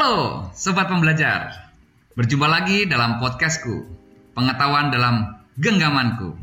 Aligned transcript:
Halo 0.00 0.48
Sobat 0.56 0.88
Pembelajar. 0.88 1.68
Berjumpa 2.16 2.48
lagi 2.48 2.88
dalam 2.88 3.20
podcastku 3.20 3.84
Pengetahuan 4.32 4.88
dalam 4.88 5.44
genggamanku. 5.60 6.40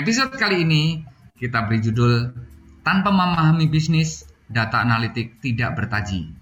Episode 0.00 0.32
kali 0.40 0.64
ini 0.64 1.04
kita 1.36 1.68
beri 1.68 1.84
judul 1.84 2.32
Tanpa 2.80 3.12
memahami 3.12 3.68
bisnis, 3.68 4.24
data 4.48 4.80
analitik 4.80 5.44
tidak 5.44 5.76
bertaji. 5.76 6.32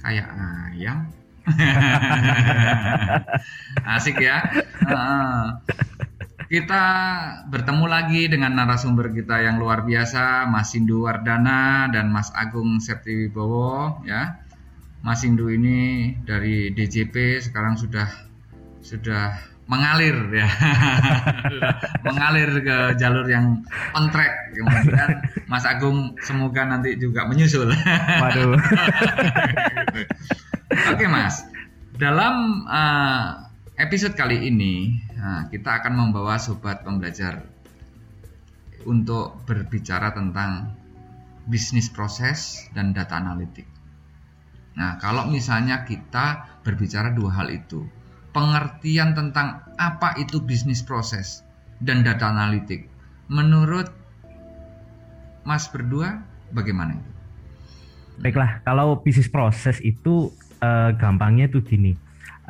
Kayak 0.00 0.32
ayam. 0.72 1.12
Asik 4.00 4.24
ya. 4.24 4.40
Kita 6.48 6.82
bertemu 7.52 7.84
lagi 7.84 8.32
dengan 8.32 8.56
narasumber 8.56 9.12
kita 9.12 9.36
yang 9.44 9.60
luar 9.60 9.84
biasa 9.84 10.48
Mas 10.48 10.72
Sindu 10.72 11.04
Wardana 11.04 11.92
dan 11.92 12.08
Mas 12.08 12.32
Agung 12.32 12.80
Septiwibowo 12.80 14.00
ya 14.08 14.43
Mas 15.04 15.20
Indu 15.20 15.52
ini 15.52 16.16
dari 16.24 16.72
DJP 16.72 17.44
sekarang 17.44 17.76
sudah 17.76 18.08
sudah 18.80 19.36
mengalir 19.68 20.16
ya. 20.32 20.48
Mengalir 22.08 22.48
ke 22.64 22.76
jalur 22.96 23.28
yang 23.28 23.60
on 23.92 24.08
track. 24.08 24.56
Kemudian 24.56 25.20
Mas 25.44 25.68
Agung 25.68 26.16
semoga 26.24 26.64
nanti 26.64 26.96
juga 26.96 27.28
menyusul. 27.28 27.68
Waduh. 28.24 28.56
Oke 30.96 31.04
Mas. 31.04 31.44
Dalam 32.00 32.64
uh, 32.64 33.44
episode 33.76 34.16
kali 34.16 34.48
ini 34.48 35.04
uh, 35.20 35.52
kita 35.52 35.84
akan 35.84 36.00
membawa 36.00 36.40
sobat 36.40 36.80
pembelajar 36.80 37.44
untuk 38.88 39.36
berbicara 39.44 40.16
tentang 40.16 40.72
bisnis 41.44 41.92
proses 41.92 42.64
dan 42.72 42.96
data 42.96 43.20
analitik 43.20 43.73
Nah, 44.74 44.98
kalau 44.98 45.30
misalnya 45.30 45.86
kita 45.86 46.60
berbicara 46.66 47.14
dua 47.14 47.30
hal 47.42 47.48
itu, 47.50 47.86
pengertian 48.34 49.14
tentang 49.14 49.62
apa 49.78 50.18
itu 50.18 50.42
bisnis 50.42 50.82
proses 50.82 51.46
dan 51.78 52.02
data 52.02 52.30
analitik, 52.30 52.90
menurut 53.30 53.90
Mas 55.44 55.68
berdua 55.68 56.24
bagaimana 56.50 56.96
itu? 56.96 57.10
Baiklah, 58.18 58.64
kalau 58.64 58.98
bisnis 58.98 59.30
proses 59.30 59.78
itu 59.84 60.32
eh, 60.58 60.90
gampangnya 60.98 61.46
tuh 61.46 61.62
gini, 61.62 61.94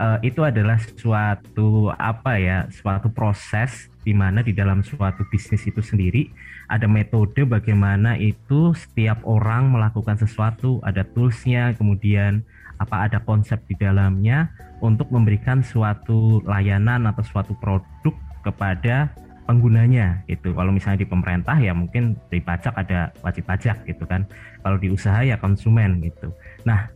eh, 0.01 0.19
itu 0.25 0.41
adalah 0.41 0.81
suatu 0.81 1.93
apa 1.93 2.41
ya, 2.41 2.71
suatu 2.71 3.13
proses 3.13 3.93
di 4.05 4.13
mana 4.13 4.45
di 4.45 4.53
dalam 4.53 4.85
suatu 4.85 5.25
bisnis 5.33 5.65
itu 5.65 5.81
sendiri 5.81 6.29
ada 6.69 6.89
metode 6.89 7.45
bagaimana 7.45 8.17
itu 8.17 8.73
setiap 8.73 9.21
orang 9.25 9.69
melakukan 9.73 10.17
sesuatu, 10.17 10.81
ada 10.85 11.05
toolsnya, 11.05 11.77
kemudian 11.77 12.45
apa 12.81 13.07
ada 13.09 13.19
konsep 13.23 13.61
di 13.69 13.77
dalamnya 13.77 14.51
untuk 14.81 15.09
memberikan 15.13 15.65
suatu 15.65 16.43
layanan 16.45 17.09
atau 17.09 17.23
suatu 17.25 17.57
produk 17.57 18.15
kepada 18.45 19.13
penggunanya 19.45 20.25
gitu. 20.29 20.57
Kalau 20.57 20.73
misalnya 20.73 21.05
di 21.05 21.09
pemerintah 21.09 21.57
ya 21.61 21.77
mungkin 21.77 22.17
di 22.33 22.41
pajak 22.41 22.75
ada 22.77 23.13
wajib 23.21 23.45
pajak 23.45 23.85
gitu 23.85 24.05
kan. 24.09 24.25
Kalau 24.65 24.77
di 24.81 24.89
usaha 24.89 25.21
ya 25.21 25.37
konsumen 25.37 26.01
gitu. 26.01 26.33
Nah, 26.65 26.89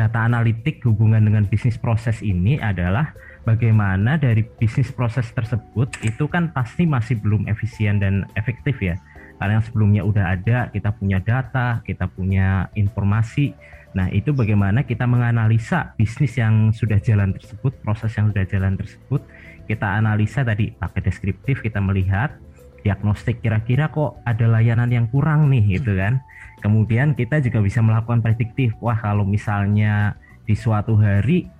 data 0.00 0.24
analitik 0.24 0.80
hubungan 0.88 1.20
dengan 1.20 1.44
bisnis 1.44 1.76
proses 1.76 2.24
ini 2.24 2.56
adalah 2.56 3.12
bagaimana 3.50 4.14
dari 4.14 4.46
bisnis 4.46 4.94
proses 4.94 5.26
tersebut 5.34 5.90
itu 6.06 6.30
kan 6.30 6.54
pasti 6.54 6.86
masih 6.86 7.18
belum 7.18 7.50
efisien 7.50 7.98
dan 7.98 8.22
efektif 8.38 8.78
ya. 8.78 8.94
Karena 9.42 9.58
yang 9.58 9.64
sebelumnya 9.66 10.02
udah 10.06 10.24
ada 10.38 10.58
kita 10.70 10.94
punya 10.94 11.18
data 11.18 11.82
kita 11.82 12.06
punya 12.06 12.70
informasi. 12.78 13.50
Nah 13.90 14.06
itu 14.14 14.30
bagaimana 14.30 14.86
kita 14.86 15.02
menganalisa 15.10 15.98
bisnis 15.98 16.38
yang 16.38 16.70
sudah 16.70 17.02
jalan 17.02 17.34
tersebut 17.34 17.74
proses 17.82 18.14
yang 18.14 18.30
sudah 18.30 18.46
jalan 18.46 18.78
tersebut. 18.78 19.20
Kita 19.66 19.98
analisa 19.98 20.46
tadi 20.46 20.70
pakai 20.70 21.02
deskriptif 21.02 21.62
kita 21.66 21.82
melihat 21.82 22.38
diagnostik 22.80 23.44
kira-kira 23.44 23.92
kok 23.92 24.22
ada 24.24 24.46
layanan 24.48 24.88
yang 24.88 25.06
kurang 25.10 25.50
nih 25.50 25.80
gitu 25.80 25.98
kan. 25.98 26.22
Kemudian 26.62 27.18
kita 27.18 27.42
juga 27.42 27.64
bisa 27.64 27.82
melakukan 27.82 28.22
prediktif 28.22 28.76
wah 28.78 28.96
kalau 28.96 29.26
misalnya 29.26 30.14
di 30.44 30.54
suatu 30.54 30.94
hari 30.94 31.59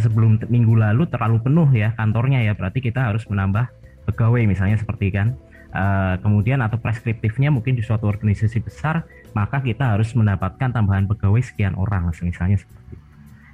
sebelum 0.00 0.36
minggu 0.52 0.76
lalu 0.76 1.08
terlalu 1.08 1.40
penuh 1.40 1.68
ya 1.72 1.96
kantornya 1.96 2.44
ya 2.44 2.52
berarti 2.52 2.84
kita 2.84 3.08
harus 3.08 3.24
menambah 3.24 3.68
pegawai 4.04 4.44
misalnya 4.44 4.76
seperti 4.76 5.08
kan 5.08 5.32
uh, 5.72 6.20
kemudian 6.20 6.60
atau 6.60 6.76
preskriptifnya 6.76 7.48
mungkin 7.48 7.78
di 7.78 7.82
suatu 7.82 8.04
organisasi 8.04 8.60
besar 8.60 9.08
maka 9.32 9.64
kita 9.64 9.96
harus 9.96 10.12
mendapatkan 10.12 10.76
tambahan 10.76 11.08
pegawai 11.08 11.40
sekian 11.40 11.72
orang 11.80 12.12
misalnya 12.20 12.60
seperti 12.60 13.00
itu 13.00 13.12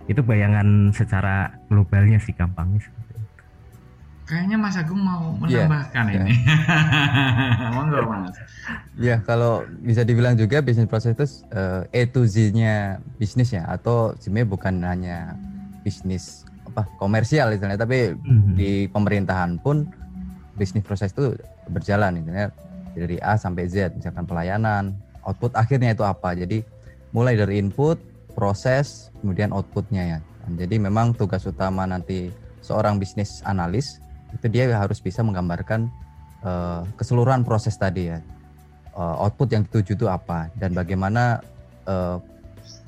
itu 0.08 0.20
bayangan 0.24 0.90
secara 0.96 1.52
globalnya 1.68 2.16
sih 2.16 2.32
gampangnya 2.32 2.80
seperti 2.80 3.12
itu. 3.12 3.20
Kayaknya 4.28 4.56
Mas 4.60 4.76
Agung 4.76 5.00
mau 5.00 5.36
iya, 5.48 5.68
menambahkan 5.68 6.04
yeah, 6.08 6.16
ini. 6.16 6.32
Yeah. 7.88 8.04
Mas. 8.04 8.36
Ya, 8.96 9.16
kalau 9.24 9.64
bisa 9.84 10.04
dibilang 10.04 10.36
juga 10.36 10.60
bisnis 10.60 10.88
proses 10.88 11.16
itu 11.16 11.24
uh, 11.52 11.88
E 11.92 12.04
to 12.08 12.24
Z-nya 12.28 13.00
bisnis 13.20 13.52
ya 13.52 13.64
atau 13.68 14.16
sebenarnya 14.20 14.48
bukan 14.48 14.74
hanya 14.84 15.36
bisnis 15.88 16.44
apa 16.68 16.84
komersial 17.00 17.48
misalnya 17.48 17.80
tapi 17.80 18.12
mm-hmm. 18.12 18.52
di 18.52 18.84
pemerintahan 18.92 19.56
pun 19.64 19.88
bisnis 20.60 20.84
proses 20.84 21.16
itu 21.16 21.32
berjalan 21.72 22.20
misalnya 22.20 22.52
dari 22.92 23.16
A 23.24 23.40
sampai 23.40 23.64
Z 23.72 23.96
misalkan 23.96 24.28
pelayanan 24.28 24.92
output 25.28 25.52
akhirnya 25.52 25.92
itu 25.92 26.04
apa. 26.04 26.32
Jadi 26.32 26.64
mulai 27.12 27.36
dari 27.36 27.60
input 27.60 28.00
proses 28.32 29.12
kemudian 29.20 29.52
outputnya 29.52 30.16
ya. 30.16 30.18
Jadi 30.56 30.80
memang 30.80 31.12
tugas 31.12 31.44
utama 31.44 31.84
nanti 31.84 32.32
seorang 32.64 32.96
bisnis 32.96 33.44
analis 33.44 34.00
itu 34.32 34.48
dia 34.48 34.72
harus 34.72 34.96
bisa 35.00 35.20
menggambarkan 35.20 35.92
uh, 36.40 36.88
keseluruhan 36.96 37.44
proses 37.44 37.76
tadi 37.76 38.08
ya. 38.08 38.24
Uh, 38.96 39.28
output 39.28 39.52
yang 39.54 39.62
dituju 39.62 39.94
itu 39.94 40.06
apa 40.10 40.50
dan 40.58 40.74
bagaimana 40.74 41.38
uh, 41.86 42.18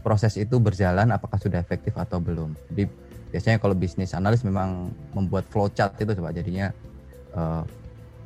proses 0.00 0.34
itu 0.40 0.56
berjalan 0.56 1.08
apakah 1.12 1.36
sudah 1.36 1.60
efektif 1.60 1.94
atau 1.96 2.18
belum. 2.18 2.56
Jadi 2.72 2.88
biasanya 3.30 3.62
kalau 3.62 3.76
bisnis 3.78 4.16
analis 4.16 4.42
memang 4.42 4.90
membuat 5.14 5.46
flowchart 5.52 6.00
itu 6.02 6.12
coba 6.18 6.34
jadinya 6.34 6.74
uh, 7.36 7.62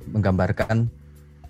menggambarkan 0.08 0.88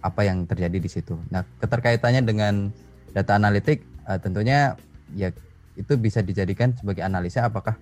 apa 0.05 0.21
yang 0.27 0.45
terjadi 0.45 0.77
di 0.81 0.91
situ. 0.91 1.17
Nah, 1.31 1.47
keterkaitannya 1.63 2.23
dengan 2.25 2.69
data 3.15 3.39
analitik 3.39 3.87
uh, 4.09 4.19
tentunya 4.19 4.75
ya 5.15 5.31
itu 5.79 5.95
bisa 5.99 6.21
dijadikan 6.21 6.75
sebagai 6.75 7.03
analisa 7.07 7.47
apakah 7.47 7.79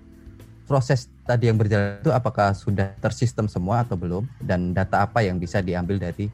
proses 0.68 1.10
tadi 1.26 1.50
yang 1.50 1.58
berjalan 1.58 2.00
itu 2.00 2.12
apakah 2.14 2.54
sudah 2.56 2.94
tersistem 3.02 3.50
semua 3.50 3.82
atau 3.82 3.98
belum 3.98 4.24
dan 4.40 4.72
data 4.72 5.04
apa 5.04 5.20
yang 5.24 5.36
bisa 5.36 5.60
diambil 5.60 5.98
dari 5.98 6.28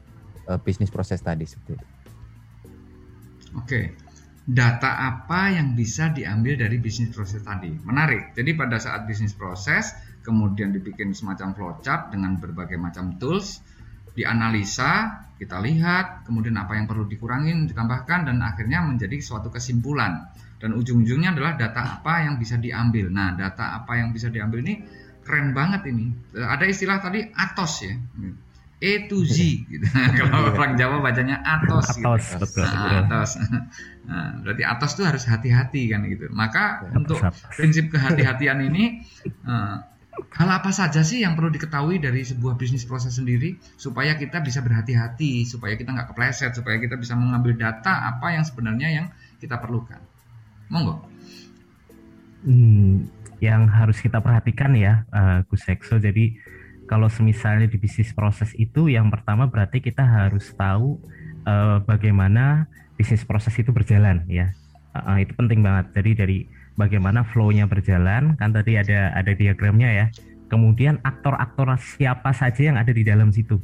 uh, 0.47 0.59
bisnis 0.59 0.91
proses 0.91 1.19
tadi 1.19 1.47
seperti 1.47 1.79
itu. 1.79 1.87
Oke 3.57 4.08
data 4.49 4.97
apa 4.97 5.53
yang 5.53 5.77
bisa 5.77 6.09
diambil 6.09 6.57
dari 6.57 6.81
bisnis 6.81 7.13
proses 7.13 7.45
tadi. 7.45 7.69
Menarik. 7.69 8.33
Jadi 8.33 8.57
pada 8.57 8.81
saat 8.81 9.05
bisnis 9.05 9.37
proses 9.37 9.93
kemudian 10.25 10.73
dibikin 10.73 11.13
semacam 11.13 11.53
flowchart 11.53 12.09
dengan 12.09 12.41
berbagai 12.41 12.81
macam 12.81 13.21
tools, 13.21 13.61
dianalisa, 14.17 15.21
kita 15.37 15.61
lihat, 15.61 16.25
kemudian 16.25 16.57
apa 16.57 16.75
yang 16.75 16.89
perlu 16.89 17.05
dikurangin, 17.05 17.69
ditambahkan 17.69 18.25
dan 18.25 18.41
akhirnya 18.41 18.81
menjadi 18.81 19.21
suatu 19.21 19.53
kesimpulan. 19.53 20.33
Dan 20.59 20.75
ujung-ujungnya 20.75 21.31
adalah 21.37 21.55
data 21.55 22.01
apa 22.01 22.25
yang 22.25 22.35
bisa 22.35 22.59
diambil. 22.59 23.07
Nah, 23.07 23.37
data 23.37 23.79
apa 23.79 24.01
yang 24.01 24.11
bisa 24.11 24.27
diambil 24.27 24.59
ini 24.65 24.81
keren 25.23 25.53
banget 25.53 25.87
ini. 25.87 26.09
Ada 26.35 26.65
istilah 26.67 26.97
tadi 26.99 27.21
atos 27.21 27.85
ya 27.85 27.93
E 28.79 29.11
to 29.11 29.27
Z 29.27 29.35
gitu. 29.67 29.83
Kalau 30.19 30.39
iya. 30.47 30.55
orang 30.55 30.73
Jawa 30.79 31.03
bacanya 31.03 31.43
atos. 31.43 31.99
Atos, 31.99 32.23
gitu. 32.31 32.39
betul. 32.39 32.63
Nah, 32.63 33.03
atos. 33.03 33.31
Nah, 34.07 34.27
berarti 34.41 34.63
atos 34.63 34.91
itu 34.95 35.03
harus 35.03 35.23
hati-hati 35.27 35.91
kan 35.91 36.07
gitu. 36.07 36.31
Maka 36.31 36.87
ya, 36.87 36.95
untuk 36.95 37.19
atos. 37.19 37.43
prinsip 37.59 37.91
kehati-hatian 37.91 38.63
ini 38.71 39.03
uh, 39.43 39.83
hal 40.31 40.49
apa 40.49 40.71
saja 40.71 41.03
sih 41.03 41.23
yang 41.23 41.35
perlu 41.35 41.51
diketahui 41.51 41.99
dari 41.99 42.23
sebuah 42.23 42.55
bisnis 42.55 42.87
proses 42.87 43.19
sendiri 43.19 43.59
supaya 43.75 44.15
kita 44.15 44.39
bisa 44.39 44.63
berhati-hati, 44.63 45.43
supaya 45.43 45.75
kita 45.75 45.91
nggak 45.91 46.15
kepleset, 46.15 46.55
supaya 46.55 46.79
kita 46.79 46.95
bisa 46.95 47.19
mengambil 47.19 47.59
data 47.59 48.07
apa 48.15 48.31
yang 48.31 48.47
sebenarnya 48.47 48.87
yang 48.89 49.05
kita 49.43 49.59
perlukan. 49.59 49.99
Monggo. 50.71 51.03
Hmm, 52.47 53.11
yang 53.43 53.67
harus 53.67 53.99
kita 53.99 54.23
perhatikan 54.23 54.71
ya, 54.71 55.03
uh, 55.11 55.43
Gus 55.51 55.67
Ekso. 55.67 55.99
Jadi 55.99 56.39
kalau 56.89 57.05
semisalnya 57.05 57.69
di 57.69 57.77
bisnis 57.77 58.09
proses 58.17 58.49
itu 58.57 58.89
yang 58.89 59.13
pertama 59.13 59.45
berarti 59.45 59.77
kita 59.77 60.01
harus 60.01 60.49
tahu 60.57 60.97
uh, 61.45 61.77
bagaimana 61.85 62.65
bisnis 62.97 63.21
proses 63.21 63.53
itu 63.61 63.69
berjalan 63.69 64.25
ya. 64.25 64.49
Uh, 64.97 65.21
itu 65.21 65.37
penting 65.37 65.61
banget. 65.61 65.93
Jadi 65.93 66.11
dari 66.17 66.37
bagaimana 66.73 67.21
flow-nya 67.21 67.69
berjalan 67.69 68.33
kan 68.41 68.49
tadi 68.49 68.81
ada 68.81 69.13
ada 69.13 69.31
diagramnya 69.37 69.89
ya. 69.93 70.05
Kemudian 70.49 70.97
aktor-aktor 71.05 71.77
siapa 71.77 72.33
saja 72.33 72.73
yang 72.73 72.77
ada 72.81 72.89
di 72.89 73.05
dalam 73.05 73.29
situ 73.29 73.61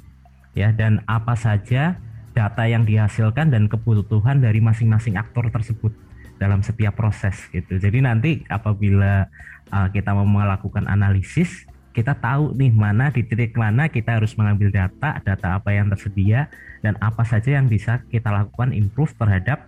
ya. 0.54 0.70
Dan 0.70 1.02
apa 1.10 1.34
saja 1.34 1.98
data 2.38 2.64
yang 2.70 2.86
dihasilkan 2.86 3.50
dan 3.50 3.66
kebutuhan 3.66 4.38
dari 4.38 4.62
masing-masing 4.62 5.18
aktor 5.18 5.50
tersebut 5.50 5.98
dalam 6.38 6.62
setiap 6.62 6.94
proses 6.94 7.42
gitu. 7.50 7.82
Jadi 7.82 8.06
nanti 8.06 8.46
apabila 8.54 9.26
uh, 9.74 9.88
kita 9.90 10.14
mau 10.14 10.28
melakukan 10.28 10.86
analisis, 10.86 11.66
kita 11.96 12.12
tahu 12.20 12.52
nih 12.60 12.76
mana 12.76 13.08
di 13.08 13.24
titik 13.24 13.56
mana 13.56 13.88
kita 13.88 14.20
harus 14.20 14.36
mengambil 14.36 14.68
data, 14.68 15.24
data 15.24 15.48
apa 15.56 15.72
yang 15.72 15.88
tersedia 15.88 16.52
dan 16.84 17.00
apa 17.00 17.24
saja 17.24 17.56
yang 17.56 17.72
bisa 17.72 18.04
kita 18.12 18.28
lakukan 18.28 18.76
improve 18.76 19.16
terhadap 19.16 19.64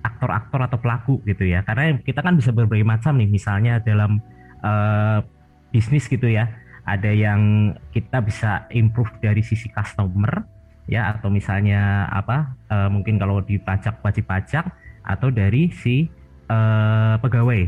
aktor-aktor 0.00 0.64
atau 0.64 0.78
pelaku 0.80 1.20
gitu 1.28 1.44
ya. 1.44 1.60
Karena 1.68 2.00
kita 2.00 2.24
kan 2.24 2.40
bisa 2.40 2.56
berbagai 2.56 2.88
macam 2.88 3.20
nih, 3.20 3.28
misalnya 3.28 3.84
dalam 3.84 4.24
uh, 4.64 5.20
bisnis 5.68 6.08
gitu 6.08 6.24
ya. 6.24 6.48
Ada 6.88 7.12
yang 7.12 7.76
kita 7.92 8.24
bisa 8.24 8.64
improve 8.72 9.12
dari 9.20 9.44
sisi 9.44 9.68
customer 9.68 10.40
ya 10.88 11.12
atau 11.12 11.28
misalnya 11.28 12.08
apa 12.08 12.56
uh, 12.72 12.88
mungkin 12.88 13.20
kalau 13.20 13.44
di 13.44 13.60
pajak 13.60 14.00
wajib 14.00 14.24
pajak 14.24 14.64
atau 15.04 15.28
dari 15.28 15.68
si 15.68 16.08
uh, 16.48 17.20
pegawai, 17.20 17.60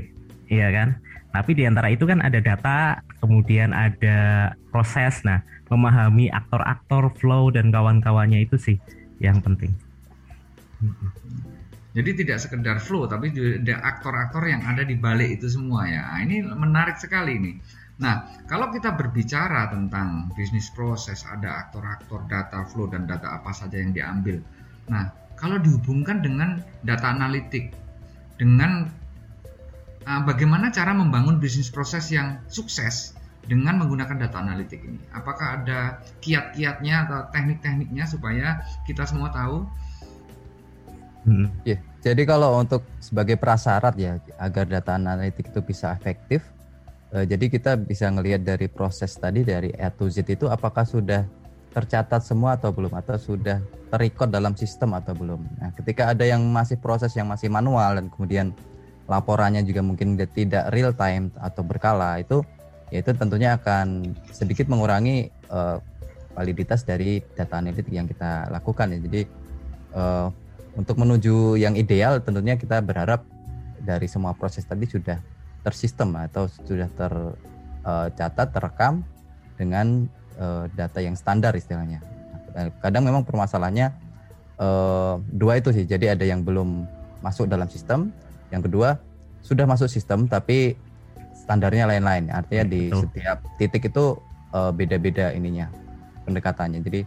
iya 0.48 0.72
kan? 0.72 0.96
Tapi 1.30 1.52
di 1.52 1.68
antara 1.68 1.92
itu 1.92 2.08
kan 2.08 2.24
ada 2.24 2.40
data, 2.40 3.04
kemudian 3.20 3.70
ada 3.76 4.50
proses. 4.74 5.22
Nah, 5.22 5.44
memahami 5.70 6.32
aktor-aktor, 6.32 7.14
flow 7.14 7.54
dan 7.54 7.70
kawan-kawannya 7.70 8.42
itu 8.42 8.56
sih 8.58 8.76
yang 9.22 9.38
penting. 9.44 9.70
Jadi 11.90 12.10
tidak 12.24 12.38
sekedar 12.40 12.78
flow, 12.80 13.06
tapi 13.06 13.30
ada 13.34 13.76
aktor-aktor 13.82 14.46
yang 14.46 14.62
ada 14.64 14.82
di 14.86 14.96
balik 14.96 15.38
itu 15.38 15.46
semua 15.50 15.86
ya. 15.86 16.02
Nah, 16.06 16.18
ini 16.22 16.42
menarik 16.42 16.96
sekali 16.98 17.38
nih. 17.38 17.56
Nah, 18.00 18.24
kalau 18.48 18.72
kita 18.72 18.96
berbicara 18.96 19.68
tentang 19.68 20.32
bisnis 20.32 20.72
proses, 20.72 21.20
ada 21.28 21.66
aktor-aktor, 21.66 22.24
data 22.32 22.64
flow 22.64 22.88
dan 22.88 23.04
data 23.04 23.36
apa 23.36 23.52
saja 23.52 23.76
yang 23.76 23.92
diambil. 23.92 24.40
Nah, 24.88 25.12
kalau 25.36 25.60
dihubungkan 25.60 26.24
dengan 26.24 26.64
data 26.80 27.12
analitik, 27.12 27.76
dengan 28.40 28.88
uh, 30.06 30.22
bagaimana 30.24 30.72
cara 30.72 30.96
membangun 30.96 31.42
bisnis 31.42 31.68
proses 31.68 32.08
yang 32.12 32.40
sukses 32.48 33.16
dengan 33.44 33.80
menggunakan 33.80 34.16
data 34.20 34.40
analitik 34.40 34.80
ini? 34.84 35.00
Apakah 35.12 35.62
ada 35.62 36.00
kiat-kiatnya 36.20 37.08
atau 37.08 37.18
teknik-tekniknya 37.32 38.04
supaya 38.06 38.60
kita 38.84 39.04
semua 39.08 39.32
tahu? 39.32 39.64
Hmm. 41.24 41.52
Yeah. 41.68 41.80
Jadi 42.00 42.24
kalau 42.24 42.56
untuk 42.56 42.80
sebagai 42.96 43.36
prasyarat 43.36 43.92
ya 44.00 44.16
agar 44.40 44.64
data 44.64 44.96
analitik 44.96 45.52
itu 45.52 45.60
bisa 45.60 45.92
efektif, 45.92 46.40
eh, 47.12 47.28
jadi 47.28 47.52
kita 47.52 47.76
bisa 47.76 48.08
ngelihat 48.08 48.40
dari 48.40 48.72
proses 48.72 49.12
tadi 49.20 49.44
dari 49.44 49.68
A 49.76 49.92
to 49.92 50.08
Z 50.08 50.24
itu 50.24 50.48
apakah 50.48 50.88
sudah 50.88 51.28
tercatat 51.70 52.24
semua 52.24 52.56
atau 52.56 52.72
belum 52.72 52.96
atau 52.96 53.20
sudah 53.20 53.60
terikot 53.92 54.32
dalam 54.32 54.56
sistem 54.56 54.96
atau 54.96 55.12
belum. 55.12 55.44
Nah, 55.60 55.70
ketika 55.76 56.10
ada 56.10 56.24
yang 56.24 56.40
masih 56.50 56.80
proses 56.80 57.12
yang 57.14 57.28
masih 57.28 57.52
manual 57.52 58.00
dan 58.00 58.06
kemudian 58.10 58.56
laporannya 59.10 59.66
juga 59.66 59.82
mungkin 59.82 60.14
tidak 60.14 60.70
real 60.70 60.94
time 60.94 61.34
atau 61.42 61.66
berkala 61.66 62.22
itu 62.22 62.46
yaitu 62.94 63.10
tentunya 63.14 63.58
akan 63.58 64.14
sedikit 64.30 64.70
mengurangi 64.70 65.30
uh, 65.50 65.82
validitas 66.34 66.86
dari 66.86 67.22
data 67.34 67.58
analitik 67.58 67.90
yang 67.90 68.06
kita 68.06 68.50
lakukan 68.50 68.94
ya. 68.94 68.98
Jadi 69.02 69.22
uh, 69.94 70.30
untuk 70.78 70.98
menuju 70.98 71.58
yang 71.58 71.74
ideal 71.74 72.22
tentunya 72.22 72.54
kita 72.54 72.78
berharap 72.82 73.26
dari 73.82 74.06
semua 74.06 74.34
proses 74.34 74.62
tadi 74.66 74.86
sudah 74.86 75.18
tersistem 75.66 76.14
atau 76.18 76.46
sudah 76.66 76.86
tercatat, 76.94 78.46
uh, 78.46 78.52
terekam 78.54 79.02
dengan 79.58 80.06
uh, 80.38 80.66
data 80.74 80.98
yang 81.02 81.14
standar 81.18 81.54
istilahnya. 81.54 82.02
Kadang 82.82 83.06
memang 83.06 83.22
permasalahannya 83.22 83.94
uh, 84.58 85.22
dua 85.30 85.62
itu 85.62 85.70
sih. 85.70 85.86
Jadi 85.86 86.10
ada 86.10 86.26
yang 86.26 86.42
belum 86.42 86.86
masuk 87.22 87.46
dalam 87.46 87.70
sistem, 87.70 88.10
yang 88.50 88.62
kedua, 88.62 88.98
sudah 89.40 89.64
masuk 89.64 89.88
sistem 89.88 90.26
tapi 90.26 90.76
standarnya 91.34 91.88
lain-lain. 91.88 92.30
Artinya 92.30 92.64
di 92.66 92.82
Betul. 92.90 93.10
setiap 93.10 93.38
titik 93.56 93.90
itu 93.90 94.18
uh, 94.54 94.70
beda-beda 94.70 95.32
ininya 95.34 95.70
pendekatannya. 96.26 96.82
Jadi 96.84 97.00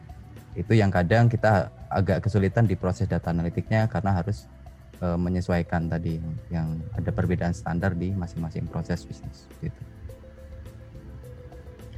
itu 0.54 0.74
yang 0.76 0.92
kadang 0.94 1.30
kita 1.32 1.72
agak 1.90 2.26
kesulitan 2.26 2.66
di 2.66 2.76
proses 2.78 3.06
data 3.06 3.30
analitiknya 3.30 3.86
karena 3.90 4.18
harus 4.18 4.50
uh, 5.02 5.18
menyesuaikan 5.18 5.90
tadi 5.90 6.18
yang 6.50 6.82
ada 6.98 7.10
perbedaan 7.14 7.54
standar 7.54 7.94
di 7.94 8.14
masing-masing 8.14 8.66
proses 8.70 9.06
bisnis. 9.06 9.46
Gitu. 9.62 9.82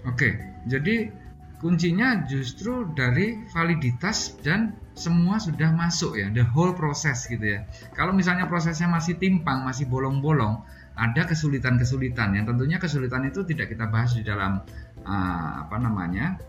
Oke, 0.05 0.37
jadi 0.69 1.09
kuncinya 1.57 2.21
justru 2.29 2.85
dari 2.93 3.41
validitas 3.49 4.37
dan 4.45 4.77
semua 4.95 5.43
sudah 5.43 5.75
masuk 5.75 6.15
ya, 6.15 6.31
the 6.31 6.41
whole 6.55 6.71
proses 6.71 7.27
gitu 7.27 7.43
ya. 7.43 7.67
Kalau 7.91 8.15
misalnya 8.15 8.47
prosesnya 8.47 8.87
masih 8.87 9.19
timpang, 9.19 9.67
masih 9.67 9.91
bolong-bolong, 9.91 10.63
ada 10.95 11.27
kesulitan-kesulitan 11.27 12.31
yang 12.39 12.47
tentunya 12.47 12.79
kesulitan 12.79 13.27
itu 13.27 13.43
tidak 13.43 13.75
kita 13.75 13.91
bahas 13.91 14.15
di 14.15 14.23
dalam 14.23 14.63
uh, 15.03 15.51
apa 15.67 15.75
namanya, 15.83 16.39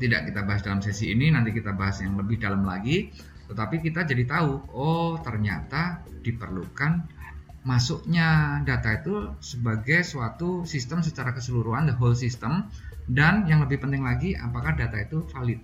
tidak 0.00 0.32
kita 0.32 0.40
bahas 0.48 0.64
dalam 0.64 0.80
sesi 0.80 1.12
ini, 1.12 1.28
nanti 1.28 1.52
kita 1.52 1.76
bahas 1.76 2.00
yang 2.00 2.16
lebih 2.16 2.40
dalam 2.40 2.64
lagi. 2.64 3.12
Tetapi 3.46 3.78
kita 3.84 4.08
jadi 4.08 4.24
tahu, 4.26 4.72
oh 4.74 5.20
ternyata 5.20 6.02
diperlukan 6.24 7.06
masuknya 7.62 8.58
data 8.64 8.96
itu 8.96 9.36
sebagai 9.38 10.00
suatu 10.00 10.64
sistem 10.64 11.04
secara 11.04 11.36
keseluruhan, 11.36 11.86
the 11.86 11.94
whole 11.94 12.16
system, 12.16 12.72
dan 13.06 13.44
yang 13.46 13.60
lebih 13.62 13.84
penting 13.84 14.02
lagi, 14.02 14.34
apakah 14.34 14.74
data 14.74 14.98
itu 14.98 15.22
valid, 15.30 15.60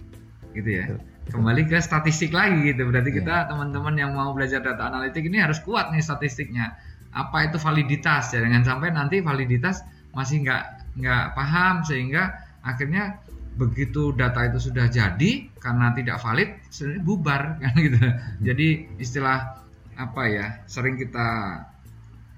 gitu 0.52 0.70
ya 0.70 0.86
kembali 1.30 1.70
ke 1.70 1.78
statistik 1.78 2.34
lagi 2.34 2.74
gitu. 2.74 2.90
Berarti 2.90 3.10
yeah. 3.14 3.18
kita 3.22 3.36
teman-teman 3.52 3.94
yang 3.94 4.10
mau 4.16 4.34
belajar 4.34 4.58
data 4.64 4.90
analitik 4.90 5.28
ini 5.28 5.38
harus 5.38 5.62
kuat 5.62 5.94
nih 5.94 6.02
statistiknya. 6.02 6.74
Apa 7.12 7.46
itu 7.46 7.60
validitas? 7.60 8.32
Ya 8.34 8.42
jangan 8.42 8.64
sampai 8.64 8.88
nanti 8.90 9.20
validitas 9.22 9.84
masih 10.10 10.42
nggak 10.42 10.62
nggak 10.98 11.24
paham 11.36 11.86
sehingga 11.86 12.42
akhirnya 12.64 13.20
begitu 13.52 14.16
data 14.16 14.48
itu 14.48 14.72
sudah 14.72 14.88
jadi 14.88 15.52
karena 15.60 15.92
tidak 15.92 16.16
valid 16.24 16.56
sebenarnya 16.72 17.02
bubar 17.04 17.42
kan 17.62 17.74
gitu. 17.76 17.98
Jadi 18.42 18.68
istilah 18.98 19.62
apa 19.92 20.22
ya 20.24 20.46
sering 20.64 20.96
kita 20.96 21.60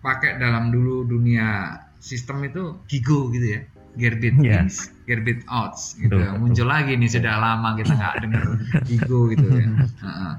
pakai 0.03 0.37
dalam 0.37 0.69
dulu 0.69 1.07
dunia 1.07 1.81
sistem 2.03 2.45
itu 2.45 2.85
gigo 2.85 3.33
gitu 3.33 3.47
ya 3.57 3.61
Gerbit 3.95 4.35
yeah. 4.43 4.67
ins, 4.67 4.91
Gerbit 5.07 5.47
outs 5.47 5.95
gitu. 5.97 6.19
Betul, 6.19 6.39
Muncul 6.43 6.67
betul. 6.67 6.75
lagi 6.75 6.93
nih 6.99 7.11
sudah 7.11 7.35
lama 7.39 7.69
kita 7.79 7.93
nggak 7.95 8.15
dengar 8.27 8.45
ego 8.95 9.21
gitu 9.31 9.47
ya. 9.47 9.67
Uh, 10.03 10.35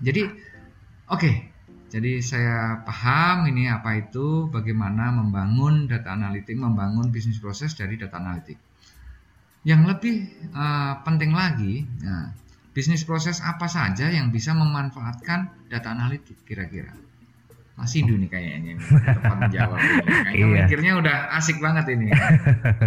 jadi 0.00 0.22
oke, 1.12 1.20
okay. 1.20 1.34
jadi 1.92 2.12
saya 2.24 2.80
paham 2.82 3.46
ini 3.52 3.68
apa 3.68 4.00
itu, 4.00 4.48
bagaimana 4.48 5.12
membangun 5.12 5.84
data 5.86 6.16
analitik, 6.16 6.56
membangun 6.56 7.12
bisnis 7.12 7.38
proses 7.38 7.76
dari 7.76 8.00
data 8.00 8.16
analitik. 8.16 8.56
Yang 9.62 9.82
lebih 9.94 10.16
uh, 10.56 11.04
penting 11.06 11.30
lagi, 11.36 11.86
nah, 12.02 12.34
bisnis 12.74 13.06
proses 13.06 13.38
apa 13.44 13.70
saja 13.70 14.10
yang 14.10 14.34
bisa 14.34 14.56
memanfaatkan 14.56 15.70
data 15.70 15.92
analitik 15.92 16.40
kira-kira? 16.48 17.11
Masih 17.72 18.04
Indu 18.04 18.14
nih 18.20 18.28
kayaknya 18.28 18.72
tepat 19.00 19.36
menjawab 19.48 19.78
Kayaknya 20.28 20.46
iya. 20.46 20.56
mikirnya 20.68 20.92
udah 21.00 21.16
asik 21.40 21.56
banget 21.58 21.84
ini. 21.96 22.12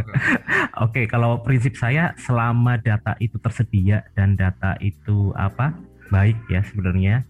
Oke, 0.85 1.09
kalau 1.09 1.41
prinsip 1.41 1.73
saya 1.73 2.13
selama 2.21 2.77
data 2.77 3.17
itu 3.17 3.41
tersedia 3.41 4.05
dan 4.13 4.37
data 4.37 4.77
itu 4.79 5.33
apa 5.33 5.73
baik 6.13 6.37
ya 6.53 6.61
sebenarnya 6.61 7.25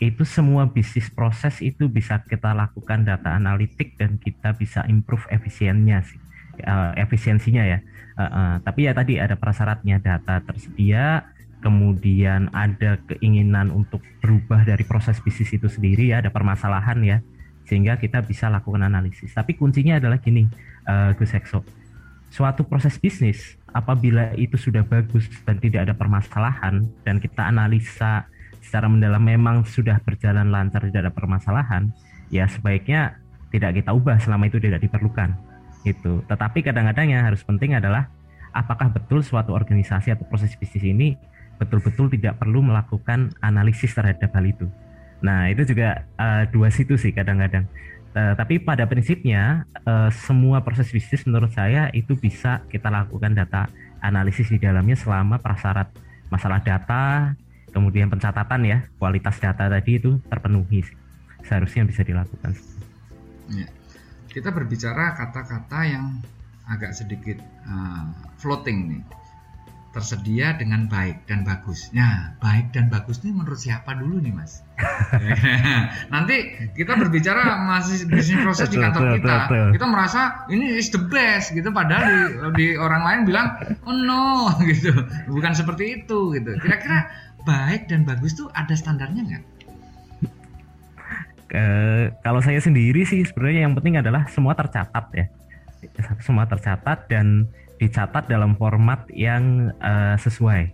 itu 0.00 0.24
semua 0.26 0.66
bisnis 0.66 1.12
proses 1.12 1.60
itu 1.60 1.86
bisa 1.86 2.18
kita 2.24 2.56
lakukan 2.56 3.04
data 3.04 3.36
analitik 3.36 3.94
dan 4.00 4.16
kita 4.18 4.56
bisa 4.56 4.82
improve 4.88 5.24
efisiennya 5.30 6.02
sih 6.02 6.20
uh, 6.62 6.92
efisiensinya 6.94 7.64
ya. 7.66 7.78
Uh, 8.14 8.22
uh, 8.22 8.52
tapi 8.62 8.86
ya 8.86 8.94
tadi 8.94 9.18
ada 9.18 9.34
prasyaratnya 9.34 9.98
data 9.98 10.38
tersedia 10.46 11.33
kemudian 11.64 12.52
ada 12.52 13.00
keinginan 13.08 13.72
untuk 13.72 14.04
berubah 14.20 14.68
dari 14.68 14.84
proses 14.84 15.16
bisnis 15.24 15.48
itu 15.56 15.64
sendiri 15.64 16.12
ya 16.12 16.20
ada 16.20 16.28
permasalahan 16.28 17.00
ya 17.00 17.18
sehingga 17.64 17.96
kita 17.96 18.20
bisa 18.20 18.52
lakukan 18.52 18.84
analisis. 18.84 19.32
Tapi 19.32 19.56
kuncinya 19.56 19.96
adalah 19.96 20.20
gini 20.20 20.44
uh, 20.84 21.16
Gus 21.16 21.32
Hekso. 21.32 21.64
Suatu 22.28 22.68
proses 22.68 23.00
bisnis 23.00 23.56
apabila 23.72 24.36
itu 24.36 24.60
sudah 24.60 24.84
bagus 24.84 25.24
dan 25.48 25.56
tidak 25.56 25.88
ada 25.88 25.94
permasalahan 25.96 26.84
dan 27.02 27.16
kita 27.16 27.48
analisa 27.48 28.28
secara 28.60 28.86
mendalam 28.86 29.24
memang 29.24 29.64
sudah 29.64 29.98
berjalan 30.04 30.52
lancar 30.52 30.84
tidak 30.88 31.08
ada 31.08 31.12
permasalahan 31.12 31.90
ya 32.28 32.46
sebaiknya 32.48 33.18
tidak 33.50 33.82
kita 33.82 33.90
ubah 33.92 34.18
selama 34.22 34.48
itu 34.48 34.56
tidak 34.62 34.82
diperlukan 34.82 35.36
itu 35.84 36.22
tetapi 36.26 36.64
kadang-kadang 36.64 37.12
yang 37.12 37.22
harus 37.28 37.44
penting 37.44 37.76
adalah 37.76 38.08
apakah 38.54 38.88
betul 38.88 39.20
suatu 39.20 39.52
organisasi 39.52 40.14
atau 40.14 40.24
proses 40.24 40.54
bisnis 40.56 40.86
ini 40.86 41.18
betul-betul 41.58 42.10
tidak 42.12 42.38
perlu 42.40 42.60
melakukan 42.64 43.32
analisis 43.40 43.94
terhadap 43.94 44.30
hal 44.34 44.44
itu. 44.44 44.66
Nah, 45.24 45.48
itu 45.48 45.64
juga 45.64 46.04
uh, 46.20 46.44
dua 46.50 46.68
situ 46.68 46.98
sih 47.00 47.14
kadang-kadang. 47.14 47.64
Uh, 48.14 48.36
tapi 48.38 48.62
pada 48.62 48.86
prinsipnya 48.86 49.66
uh, 49.86 50.06
semua 50.12 50.62
proses 50.62 50.86
bisnis 50.92 51.26
menurut 51.26 51.50
saya 51.50 51.90
itu 51.90 52.14
bisa 52.14 52.62
kita 52.70 52.86
lakukan 52.86 53.34
data 53.34 53.66
analisis 54.04 54.46
di 54.52 54.62
dalamnya 54.62 54.94
selama 54.94 55.42
prasyarat 55.42 55.90
masalah 56.30 56.62
data, 56.62 57.34
kemudian 57.74 58.06
pencatatan 58.06 58.62
ya, 58.62 58.78
kualitas 59.00 59.40
data 59.42 59.66
tadi 59.66 59.98
itu 59.98 60.18
terpenuhi. 60.30 60.82
Sih. 60.82 60.96
seharusnya 61.44 61.84
bisa 61.84 62.00
dilakukan. 62.00 62.56
Ya. 63.52 63.68
Kita 64.32 64.48
berbicara 64.48 65.12
kata-kata 65.12 65.80
yang 65.84 66.24
agak 66.64 66.96
sedikit 66.96 67.36
uh, 67.68 68.08
floating 68.40 68.96
nih 68.96 69.02
tersedia 69.94 70.58
dengan 70.58 70.90
baik 70.90 71.30
dan 71.30 71.46
bagus. 71.46 71.86
Nah, 71.94 72.34
baik 72.42 72.74
dan 72.74 72.90
bagus 72.90 73.22
ini 73.22 73.30
menurut 73.30 73.62
siapa 73.62 73.94
dulu 73.94 74.18
nih, 74.18 74.34
Mas? 74.34 74.66
Nanti 76.12 76.58
kita 76.74 76.98
berbicara 76.98 77.62
masih 77.62 78.10
bisnis 78.10 78.42
proses 78.42 78.66
di 78.74 78.82
kantor 78.82 79.22
kita, 79.22 79.36
kita 79.70 79.86
merasa 79.86 80.42
ini 80.50 80.74
is 80.74 80.90
the 80.90 80.98
best 80.98 81.54
gitu, 81.54 81.70
padahal 81.70 82.02
di, 82.02 82.18
di 82.58 82.66
orang 82.74 83.06
lain 83.06 83.20
bilang 83.22 83.54
oh 83.86 83.94
no 83.94 84.50
gitu, 84.74 84.90
bukan 85.30 85.54
seperti 85.54 86.02
itu 86.02 86.34
gitu. 86.34 86.50
Kira-kira 86.58 87.06
baik 87.46 87.86
dan 87.86 88.02
bagus 88.02 88.34
tuh 88.34 88.50
ada 88.58 88.74
standarnya 88.74 89.22
nggak? 89.22 89.44
Uh, 91.54 92.10
kalau 92.26 92.42
saya 92.42 92.58
sendiri 92.58 93.06
sih 93.06 93.22
sebenarnya 93.22 93.70
yang 93.70 93.78
penting 93.78 93.94
adalah 94.02 94.26
semua 94.26 94.58
tercatat 94.58 95.06
ya, 95.14 95.30
semua 96.18 96.50
tercatat 96.50 97.06
dan 97.06 97.46
dicatat 97.84 98.24
dalam 98.32 98.56
format 98.56 99.04
yang 99.12 99.68
uh, 99.84 100.16
sesuai 100.16 100.72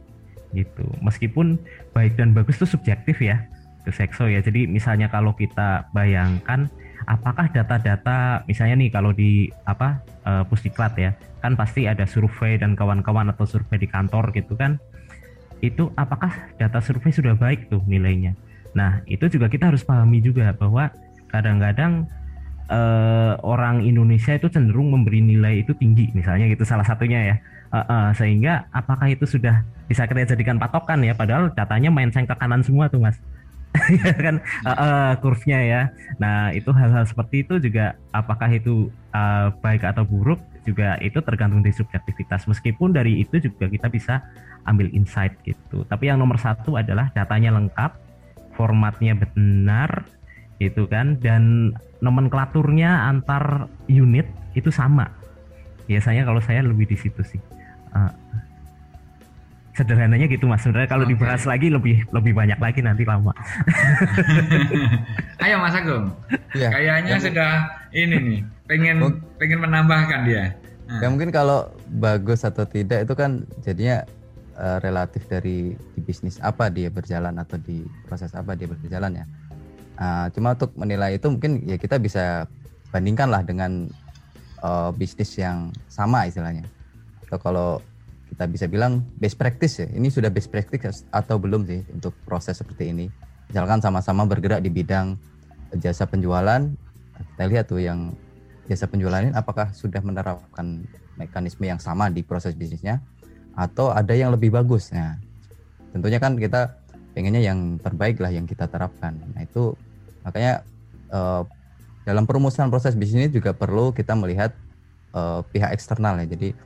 gitu. 0.54 0.86
Meskipun 1.02 1.58
baik 1.90 2.14
dan 2.14 2.30
bagus 2.30 2.62
itu 2.62 2.70
subjektif 2.70 3.18
ya, 3.18 3.50
itu 3.82 3.90
sekso 3.90 4.30
ya. 4.30 4.38
Jadi 4.38 4.70
misalnya 4.70 5.10
kalau 5.10 5.34
kita 5.34 5.90
bayangkan 5.90 6.70
apakah 7.10 7.50
data-data 7.50 8.46
misalnya 8.46 8.78
nih 8.78 8.90
kalau 8.94 9.10
di 9.10 9.50
apa 9.66 9.98
uh, 10.22 10.46
pusdiklat 10.46 10.94
ya, 10.94 11.10
kan 11.42 11.58
pasti 11.58 11.90
ada 11.90 12.06
survei 12.06 12.54
dan 12.60 12.78
kawan-kawan 12.78 13.30
atau 13.34 13.46
survei 13.46 13.82
di 13.82 13.88
kantor 13.90 14.30
gitu 14.34 14.54
kan. 14.54 14.78
Itu 15.60 15.92
apakah 15.98 16.54
data 16.56 16.78
survei 16.80 17.12
sudah 17.12 17.34
baik 17.36 17.68
tuh 17.68 17.82
nilainya? 17.84 18.32
Nah, 18.72 19.02
itu 19.10 19.26
juga 19.26 19.50
kita 19.50 19.68
harus 19.68 19.82
pahami 19.82 20.22
juga 20.22 20.54
bahwa 20.54 20.94
kadang-kadang 21.28 22.06
uh, 22.70 23.34
orang 23.42 23.82
Indonesia 23.82 24.32
itu 24.32 24.46
cenderung 24.48 24.94
memberi 24.94 25.20
nilai 25.20 25.66
itu 25.66 25.74
tinggi 25.74 26.08
misalnya 26.14 26.46
gitu 26.48 26.62
salah 26.62 26.86
satunya 26.86 27.34
ya. 27.34 27.36
Uh, 27.70 27.78
uh, 27.86 28.06
sehingga 28.18 28.66
apakah 28.74 29.06
itu 29.14 29.26
sudah 29.30 29.62
bisa 29.86 30.06
kita 30.06 30.34
jadikan 30.34 30.58
patokan 30.58 31.02
ya? 31.02 31.14
Padahal 31.14 31.54
datanya 31.54 31.90
main 31.90 32.10
ke 32.10 32.34
kanan 32.34 32.62
semua 32.62 32.86
tuh 32.90 33.02
mas. 33.02 33.18
Ya 33.90 34.14
kan? 34.18 34.42
Uh, 34.66 34.70
uh, 34.70 35.10
kurvnya 35.22 35.58
ya. 35.62 35.80
Nah 36.18 36.50
itu 36.50 36.70
hal-hal 36.74 37.06
seperti 37.06 37.46
itu 37.46 37.62
juga 37.62 37.94
apakah 38.10 38.50
itu 38.50 38.90
uh, 39.14 39.54
baik 39.62 39.86
atau 39.86 40.02
buruk 40.02 40.42
juga 40.66 40.98
itu 40.98 41.22
tergantung 41.22 41.62
dari 41.62 41.74
subjektivitas. 41.74 42.50
Meskipun 42.50 42.90
dari 42.90 43.22
itu 43.22 43.38
juga 43.38 43.70
kita 43.70 43.86
bisa 43.86 44.26
ambil 44.66 44.90
insight 44.90 45.38
gitu. 45.46 45.86
Tapi 45.86 46.10
yang 46.10 46.18
nomor 46.18 46.38
satu 46.42 46.74
adalah 46.74 47.14
datanya 47.14 47.54
lengkap 47.54 47.94
formatnya 48.58 49.14
benar 49.14 50.04
itu 50.62 50.86
kan. 50.86 51.18
Dan 51.18 51.74
nomenklaturnya 52.04 53.08
antar 53.08 53.66
unit 53.88 54.28
itu 54.54 54.68
sama. 54.68 55.10
Biasanya 55.90 56.22
kalau 56.22 56.38
saya 56.38 56.62
lebih 56.62 56.86
di 56.86 56.96
situ 56.96 57.24
sih. 57.26 57.40
Uh, 57.90 58.12
sederhananya 59.80 60.28
gitu 60.28 60.44
mas. 60.44 60.60
Sebenarnya 60.60 60.90
kalau 60.92 61.04
okay. 61.08 61.16
dibahas 61.16 61.42
lagi 61.48 61.72
lebih 61.72 62.04
lebih 62.12 62.32
banyak 62.36 62.58
lagi 62.60 62.80
nanti 62.84 63.08
lama. 63.08 63.32
Ayo 65.44 65.56
mas 65.62 65.72
Agung. 65.72 66.12
Ya, 66.52 66.68
kayaknya 66.68 67.16
ya. 67.16 67.22
sudah 67.22 67.52
ini 67.96 68.16
nih 68.20 68.40
pengen 68.68 68.96
oh. 69.00 69.12
pengen 69.40 69.58
menambahkan 69.64 70.28
dia. 70.28 70.52
Ya 71.00 71.06
mungkin 71.06 71.30
kalau 71.30 71.70
bagus 71.86 72.42
atau 72.42 72.66
tidak 72.66 73.06
itu 73.06 73.14
kan 73.14 73.46
jadinya 73.62 74.02
uh, 74.58 74.82
relatif 74.82 75.22
dari 75.30 75.78
di 75.94 76.00
bisnis 76.02 76.42
apa 76.42 76.66
dia 76.66 76.90
berjalan 76.90 77.38
atau 77.38 77.56
di 77.62 77.86
proses 78.10 78.34
apa 78.34 78.58
dia 78.58 78.66
berjalan 78.66 79.22
ya 79.22 79.24
Uh, 80.00 80.32
cuma 80.32 80.56
untuk 80.56 80.72
menilai 80.80 81.20
itu 81.20 81.28
mungkin 81.28 81.60
ya 81.68 81.76
kita 81.76 82.00
bisa 82.00 82.48
bandingkan 82.88 83.28
lah 83.28 83.44
dengan 83.44 83.84
uh, 84.64 84.88
bisnis 84.96 85.36
yang 85.36 85.68
sama 85.92 86.24
istilahnya. 86.24 86.64
Atau 87.28 87.36
kalau 87.36 87.84
kita 88.32 88.48
bisa 88.48 88.64
bilang 88.64 89.04
best 89.20 89.36
practice 89.36 89.84
ya, 89.84 89.88
ini 89.92 90.08
sudah 90.08 90.32
best 90.32 90.48
practice 90.48 91.04
atau 91.12 91.36
belum 91.36 91.68
sih 91.68 91.84
untuk 91.92 92.16
proses 92.24 92.56
seperti 92.56 92.96
ini. 92.96 93.06
Misalkan 93.52 93.84
sama-sama 93.84 94.24
bergerak 94.24 94.64
di 94.64 94.72
bidang 94.72 95.20
jasa 95.76 96.08
penjualan, 96.08 96.64
kita 97.36 97.44
lihat 97.44 97.68
tuh 97.68 97.84
yang 97.84 98.16
jasa 98.70 98.86
penjualan 98.86 99.20
ini 99.20 99.34
apakah 99.34 99.74
sudah 99.74 100.00
menerapkan 100.00 100.86
mekanisme 101.18 101.66
yang 101.66 101.82
sama 101.82 102.08
di 102.08 102.22
proses 102.22 102.54
bisnisnya 102.56 103.02
atau 103.58 103.92
ada 103.92 104.14
yang 104.14 104.32
lebih 104.32 104.54
bagus. 104.54 104.94
Nah, 104.94 105.18
tentunya 105.92 106.22
kan 106.22 106.38
kita 106.38 106.78
pengennya 107.12 107.42
yang 107.42 107.76
terbaik 107.82 108.22
lah 108.22 108.30
yang 108.30 108.46
kita 108.46 108.70
terapkan. 108.70 109.18
Nah, 109.34 109.42
itu 109.42 109.74
Makanya 110.24 110.64
uh, 111.12 111.42
dalam 112.04 112.24
perumusan 112.24 112.72
proses 112.72 112.96
bisnis 112.96 113.28
ini 113.28 113.30
juga 113.30 113.52
perlu 113.52 113.92
kita 113.92 114.16
melihat 114.16 114.56
uh, 115.12 115.44
pihak 115.52 115.72
eksternal 115.74 116.16
ya. 116.24 116.26
Jadi 116.26 116.56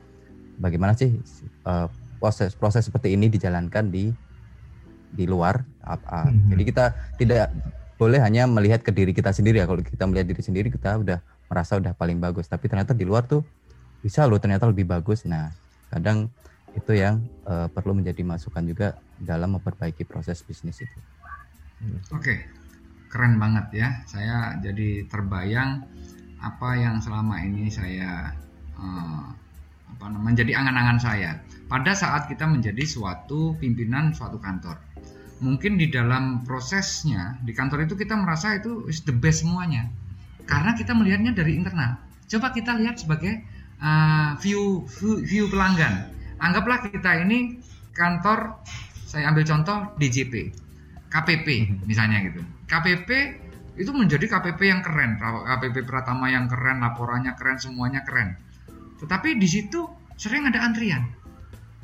bagaimana 0.59 0.95
sih 0.95 1.19
uh, 1.67 1.91
proses 2.17 2.55
proses 2.55 2.87
seperti 2.87 3.13
ini 3.13 3.27
dijalankan 3.27 3.91
di 3.91 4.11
di 5.11 5.25
luar. 5.27 5.63
Uh, 5.83 5.95
mm-hmm. 5.95 6.49
Jadi 6.55 6.63
kita 6.65 6.85
tidak 7.19 7.45
boleh 7.95 8.19
hanya 8.19 8.43
melihat 8.47 8.83
ke 8.83 8.91
diri 8.91 9.11
kita 9.15 9.31
sendiri 9.31 9.63
ya. 9.63 9.67
Kalau 9.67 9.83
kita 9.83 10.03
melihat 10.07 10.27
diri 10.27 10.41
sendiri 10.43 10.67
kita 10.71 10.99
udah 10.99 11.19
merasa 11.51 11.77
udah 11.79 11.93
paling 11.95 12.19
bagus. 12.19 12.47
Tapi 12.47 12.67
ternyata 12.71 12.95
di 12.95 13.03
luar 13.07 13.27
tuh 13.27 13.43
bisa 14.03 14.23
loh 14.27 14.39
ternyata 14.39 14.67
lebih 14.67 14.87
bagus. 14.87 15.23
Nah 15.27 15.51
kadang 15.91 16.27
itu 16.75 16.91
yang 16.91 17.23
uh, 17.47 17.71
perlu 17.71 17.95
menjadi 17.95 18.19
masukan 18.27 18.63
juga 18.67 18.99
dalam 19.15 19.55
memperbaiki 19.55 20.03
proses 20.03 20.43
bisnis 20.43 20.83
itu. 20.83 20.99
Oke, 22.11 22.19
okay 22.19 22.37
keren 23.11 23.37
banget 23.41 23.65
ya. 23.73 23.87
Saya 24.09 24.57
jadi 24.59 25.05
terbayang 25.07 25.85
apa 26.41 26.69
yang 26.77 27.01
selama 27.01 27.41
ini 27.41 27.71
saya 27.71 28.33
uh, 28.77 29.25
apa 29.95 30.05
menjadi 30.11 30.57
angan-angan 30.59 30.99
saya. 30.99 31.31
Pada 31.65 31.97
saat 31.97 32.29
kita 32.29 32.45
menjadi 32.45 32.85
suatu 32.85 33.57
pimpinan 33.57 34.13
suatu 34.13 34.37
kantor 34.37 34.77
mungkin 35.43 35.75
di 35.75 35.91
dalam 35.91 36.47
prosesnya 36.47 37.35
di 37.43 37.51
kantor 37.51 37.83
itu 37.83 37.99
kita 37.99 38.15
merasa 38.15 38.55
itu 38.55 38.87
is 38.87 39.03
the 39.03 39.11
best 39.11 39.43
semuanya. 39.43 39.91
Karena 40.45 40.77
kita 40.77 40.93
melihatnya 40.93 41.33
dari 41.33 41.57
internal. 41.57 41.97
Coba 42.29 42.53
kita 42.53 42.77
lihat 42.77 43.01
sebagai 43.01 43.41
uh, 43.81 44.37
view, 44.39 44.85
view 44.87 45.25
view 45.25 45.45
pelanggan. 45.49 46.13
Anggaplah 46.37 46.85
kita 46.85 47.25
ini 47.25 47.59
kantor 47.95 48.61
saya 49.07 49.31
ambil 49.31 49.47
contoh 49.47 49.95
DJP 49.97 50.64
KPP 51.09 51.47
misalnya 51.85 52.21
gitu 52.25 52.41
KPP 52.65 53.09
itu 53.75 53.91
menjadi 53.91 54.25
KPP 54.31 54.71
yang 54.71 54.79
keren, 54.79 55.19
KPP 55.19 55.83
Pratama 55.83 56.31
yang 56.31 56.47
keren, 56.47 56.79
laporannya 56.79 57.35
keren, 57.35 57.59
semuanya 57.59 58.07
keren. 58.07 58.39
Tetapi 59.03 59.35
di 59.35 59.47
situ 59.51 59.83
sering 60.15 60.47
ada 60.47 60.63
antrian. 60.63 61.03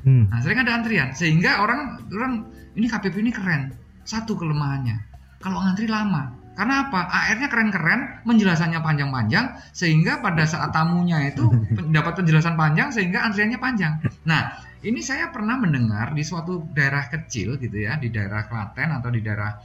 Hmm. 0.02 0.26
Nah, 0.32 0.40
sering 0.40 0.64
ada 0.64 0.72
antrian 0.72 1.12
sehingga 1.12 1.60
orang 1.60 2.00
orang 2.10 2.32
ini 2.74 2.88
KPP 2.88 3.20
ini 3.20 3.30
keren. 3.30 3.76
Satu 4.02 4.34
kelemahannya, 4.34 4.98
kalau 5.38 5.62
ngantri 5.62 5.86
lama. 5.86 6.40
Karena 6.52 6.84
apa? 6.84 7.08
AR-nya 7.08 7.48
keren-keren, 7.48 8.28
penjelasannya 8.28 8.84
panjang-panjang, 8.84 9.56
sehingga 9.72 10.20
pada 10.20 10.44
saat 10.44 10.68
tamunya 10.68 11.32
itu 11.32 11.48
dapat 11.96 12.12
penjelasan 12.20 12.60
panjang, 12.60 12.92
sehingga 12.92 13.24
antriannya 13.24 13.56
panjang. 13.56 14.04
Nah, 14.28 14.52
ini 14.82 14.98
saya 14.98 15.30
pernah 15.30 15.54
mendengar 15.58 16.10
di 16.10 16.26
suatu 16.26 16.66
daerah 16.74 17.06
kecil 17.06 17.54
gitu 17.58 17.86
ya, 17.86 17.94
di 17.98 18.10
daerah 18.10 18.50
Klaten 18.50 18.90
atau 18.98 19.10
di 19.14 19.22
daerah 19.22 19.62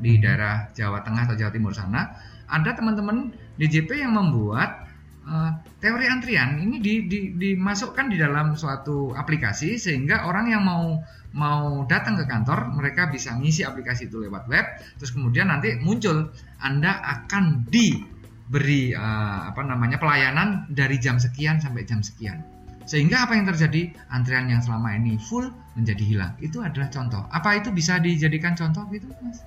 di 0.00 0.16
daerah 0.16 0.72
Jawa 0.74 1.04
Tengah 1.04 1.28
atau 1.30 1.36
Jawa 1.36 1.52
Timur 1.52 1.72
sana 1.76 2.08
ada 2.50 2.74
teman-teman 2.74 3.30
DJP 3.60 4.00
yang 4.00 4.16
membuat 4.16 4.90
uh, 5.28 5.60
teori 5.78 6.08
antrian 6.08 6.58
ini 6.58 6.82
di, 6.82 7.06
di, 7.06 7.20
dimasukkan 7.36 8.10
di 8.10 8.16
dalam 8.18 8.56
suatu 8.56 9.12
aplikasi 9.14 9.76
sehingga 9.76 10.26
orang 10.26 10.50
yang 10.50 10.64
mau 10.64 10.98
mau 11.30 11.86
datang 11.86 12.18
ke 12.18 12.26
kantor 12.26 12.74
mereka 12.74 13.06
bisa 13.06 13.36
ngisi 13.38 13.62
aplikasi 13.62 14.10
itu 14.10 14.18
lewat 14.18 14.50
web 14.50 14.66
terus 14.98 15.14
kemudian 15.14 15.46
nanti 15.46 15.78
muncul 15.78 16.34
Anda 16.58 16.98
akan 16.98 17.70
diberi 17.70 18.96
uh, 18.96 19.54
apa 19.54 19.62
namanya 19.62 20.02
pelayanan 20.02 20.66
dari 20.74 20.98
jam 20.98 21.22
sekian 21.22 21.62
sampai 21.62 21.86
jam 21.86 22.02
sekian 22.02 22.59
sehingga 22.88 23.28
apa 23.28 23.36
yang 23.36 23.46
terjadi 23.48 23.92
antrian 24.10 24.48
yang 24.48 24.62
selama 24.64 24.96
ini 24.96 25.20
full 25.20 25.52
menjadi 25.76 26.04
hilang 26.04 26.32
itu 26.40 26.58
adalah 26.60 26.88
contoh 26.88 27.22
apa 27.30 27.60
itu 27.60 27.68
bisa 27.70 28.00
dijadikan 28.00 28.56
contoh 28.56 28.82
gitu 28.90 29.06
mas 29.22 29.44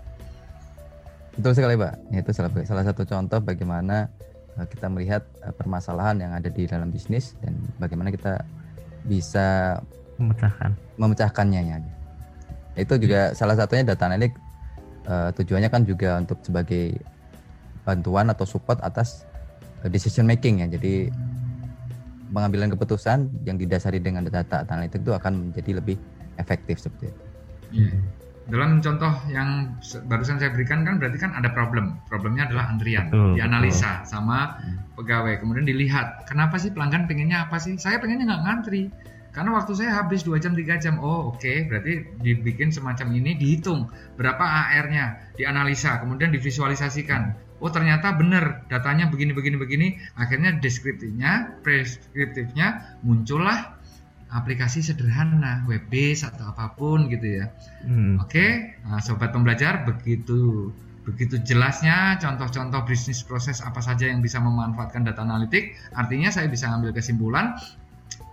Betul 1.33 1.53
sekali 1.57 1.73
Pak. 1.73 1.93
Itu 2.13 2.31
salah, 2.33 2.51
salah 2.61 2.85
satu 2.85 3.01
contoh 3.09 3.39
bagaimana 3.41 4.05
uh, 4.57 4.67
kita 4.69 4.85
melihat 4.89 5.25
uh, 5.41 5.53
permasalahan 5.53 6.21
yang 6.21 6.31
ada 6.33 6.49
di 6.49 6.69
dalam 6.69 6.93
bisnis 6.93 7.33
dan 7.41 7.57
bagaimana 7.81 8.13
kita 8.13 8.45
bisa 9.09 9.81
memecahkan 10.21 10.77
memecahkannya 11.01 11.61
ya. 11.73 11.77
Itu 12.77 13.01
juga 13.01 13.33
hmm. 13.33 13.35
salah 13.37 13.57
satunya 13.57 13.81
data 13.81 14.05
analytics 14.05 14.37
uh, 15.09 15.29
tujuannya 15.33 15.69
kan 15.73 15.81
juga 15.89 16.21
untuk 16.21 16.37
sebagai 16.45 17.01
bantuan 17.81 18.29
atau 18.29 18.45
support 18.45 18.77
atas 18.85 19.25
decision 19.89 20.29
making 20.29 20.61
ya. 20.61 20.67
Jadi 20.69 21.09
pengambilan 22.33 22.73
keputusan 22.73 23.29
yang 23.45 23.55
didasari 23.61 24.01
dengan 24.01 24.25
data 24.25 24.65
analytics 24.65 25.05
itu 25.05 25.13
akan 25.13 25.33
menjadi 25.49 25.79
lebih 25.79 25.97
efektif 26.41 26.81
seperti 26.81 27.13
itu. 27.13 27.21
Yeah. 27.73 27.97
dalam 28.43 28.83
contoh 28.83 29.09
yang 29.31 29.79
barusan 30.11 30.35
saya 30.35 30.51
berikan 30.51 30.83
kan 30.83 30.99
berarti 30.99 31.15
kan 31.15 31.31
ada 31.31 31.47
problem. 31.55 31.95
Problemnya 32.11 32.51
adalah 32.51 32.67
antrian, 32.75 33.07
betul, 33.07 33.39
dianalisa 33.39 34.03
betul. 34.03 34.09
sama 34.11 34.59
pegawai. 34.99 35.39
Kemudian 35.39 35.63
dilihat, 35.63 36.27
kenapa 36.27 36.59
sih 36.59 36.75
pelanggan 36.75 37.07
pengennya 37.07 37.47
apa 37.47 37.55
sih? 37.55 37.79
Saya 37.79 38.03
pengennya 38.03 38.27
nggak 38.27 38.43
ngantri. 38.43 38.91
Karena 39.33 39.57
waktu 39.57 39.73
saya 39.73 39.97
habis 39.97 40.21
2 40.21 40.37
jam 40.37 40.53
3 40.53 40.77
jam. 40.77 41.01
Oh, 41.01 41.33
oke, 41.33 41.41
okay. 41.41 41.65
berarti 41.65 42.05
dibikin 42.21 42.69
semacam 42.69 43.17
ini 43.17 43.33
dihitung 43.33 43.89
berapa 44.13 44.45
AR-nya, 44.45 45.33
dianalisa, 45.33 45.97
kemudian 46.05 46.29
divisualisasikan. 46.29 47.33
Oh, 47.57 47.73
ternyata 47.73 48.13
benar 48.13 48.69
datanya 48.69 49.09
begini 49.09 49.33
begini 49.33 49.57
begini. 49.57 49.87
Akhirnya 50.13 50.53
deskriptifnya, 50.61 51.63
preskriptifnya 51.65 52.99
muncullah 53.01 53.73
aplikasi 54.33 54.85
sederhana, 54.85 55.65
web 55.65 55.81
base 55.89 56.25
atau 56.25 56.53
apa 56.53 56.77
pun 56.77 57.09
gitu 57.09 57.41
ya. 57.41 57.49
Hmm. 57.85 58.21
Oke, 58.21 58.77
nah, 58.85 59.01
sobat 59.01 59.33
pembelajar 59.33 59.85
begitu 59.85 60.69
begitu 61.03 61.35
jelasnya 61.43 62.15
contoh-contoh 62.15 62.87
bisnis 62.87 63.27
proses 63.27 63.59
apa 63.59 63.83
saja 63.83 64.07
yang 64.07 64.23
bisa 64.23 64.37
memanfaatkan 64.37 65.05
data 65.05 65.25
analitik. 65.25 65.73
Artinya 65.93 66.29
saya 66.29 66.49
bisa 66.49 66.69
ambil 66.69 66.93
kesimpulan 66.95 67.57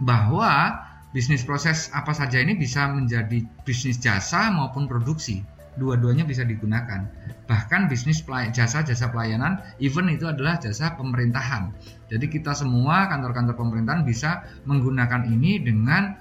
bahwa 0.00 0.80
bisnis 1.10 1.42
proses 1.42 1.90
apa 1.90 2.14
saja 2.14 2.38
ini 2.38 2.54
bisa 2.54 2.86
menjadi 2.90 3.42
bisnis 3.66 3.98
jasa 3.98 4.50
maupun 4.54 4.86
produksi. 4.86 5.42
Dua-duanya 5.78 6.26
bisa 6.26 6.42
digunakan. 6.42 7.06
Bahkan 7.46 7.86
bisnis 7.86 8.26
jasa-jasa 8.26 9.06
pelayanan, 9.14 9.62
even 9.78 10.10
itu 10.10 10.26
adalah 10.26 10.58
jasa 10.58 10.98
pemerintahan 10.98 11.70
jadi 12.10 12.26
kita 12.26 12.52
semua 12.58 13.06
kantor-kantor 13.06 13.54
pemerintahan 13.54 14.02
bisa 14.02 14.42
menggunakan 14.66 15.30
ini 15.30 15.62
dengan 15.62 16.18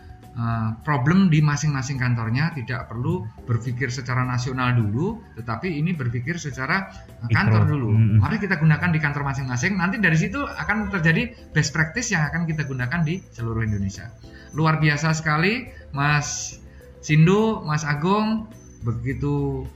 problem 0.88 1.27
di 1.27 1.43
masing-masing 1.43 2.00
kantornya, 2.00 2.55
tidak 2.55 2.88
perlu 2.88 3.27
berpikir 3.43 3.91
secara 3.91 4.24
nasional 4.24 4.72
dulu, 4.72 5.19
tetapi 5.36 5.67
ini 5.67 5.91
berpikir 5.91 6.39
secara 6.39 6.88
kantor 7.27 7.67
dulu. 7.67 7.89
Mari 8.24 8.39
kita 8.39 8.55
gunakan 8.55 8.89
di 8.93 9.00
kantor 9.03 9.27
masing-masing. 9.27 9.75
Nanti 9.75 10.00
dari 10.00 10.15
situ 10.15 10.39
akan 10.39 10.93
terjadi 10.96 11.51
best 11.51 11.75
practice 11.75 12.15
yang 12.15 12.24
akan 12.31 12.48
kita 12.48 12.63
gunakan 12.63 13.03
di 13.03 13.19
seluruh 13.36 13.67
Indonesia. 13.67 14.08
Luar 14.55 14.79
biasa 14.79 15.12
sekali, 15.12 15.67
Mas 15.91 16.60
Sindu, 17.03 17.63
Mas 17.67 17.84
Agung, 17.84 18.48
begitu 18.84 19.67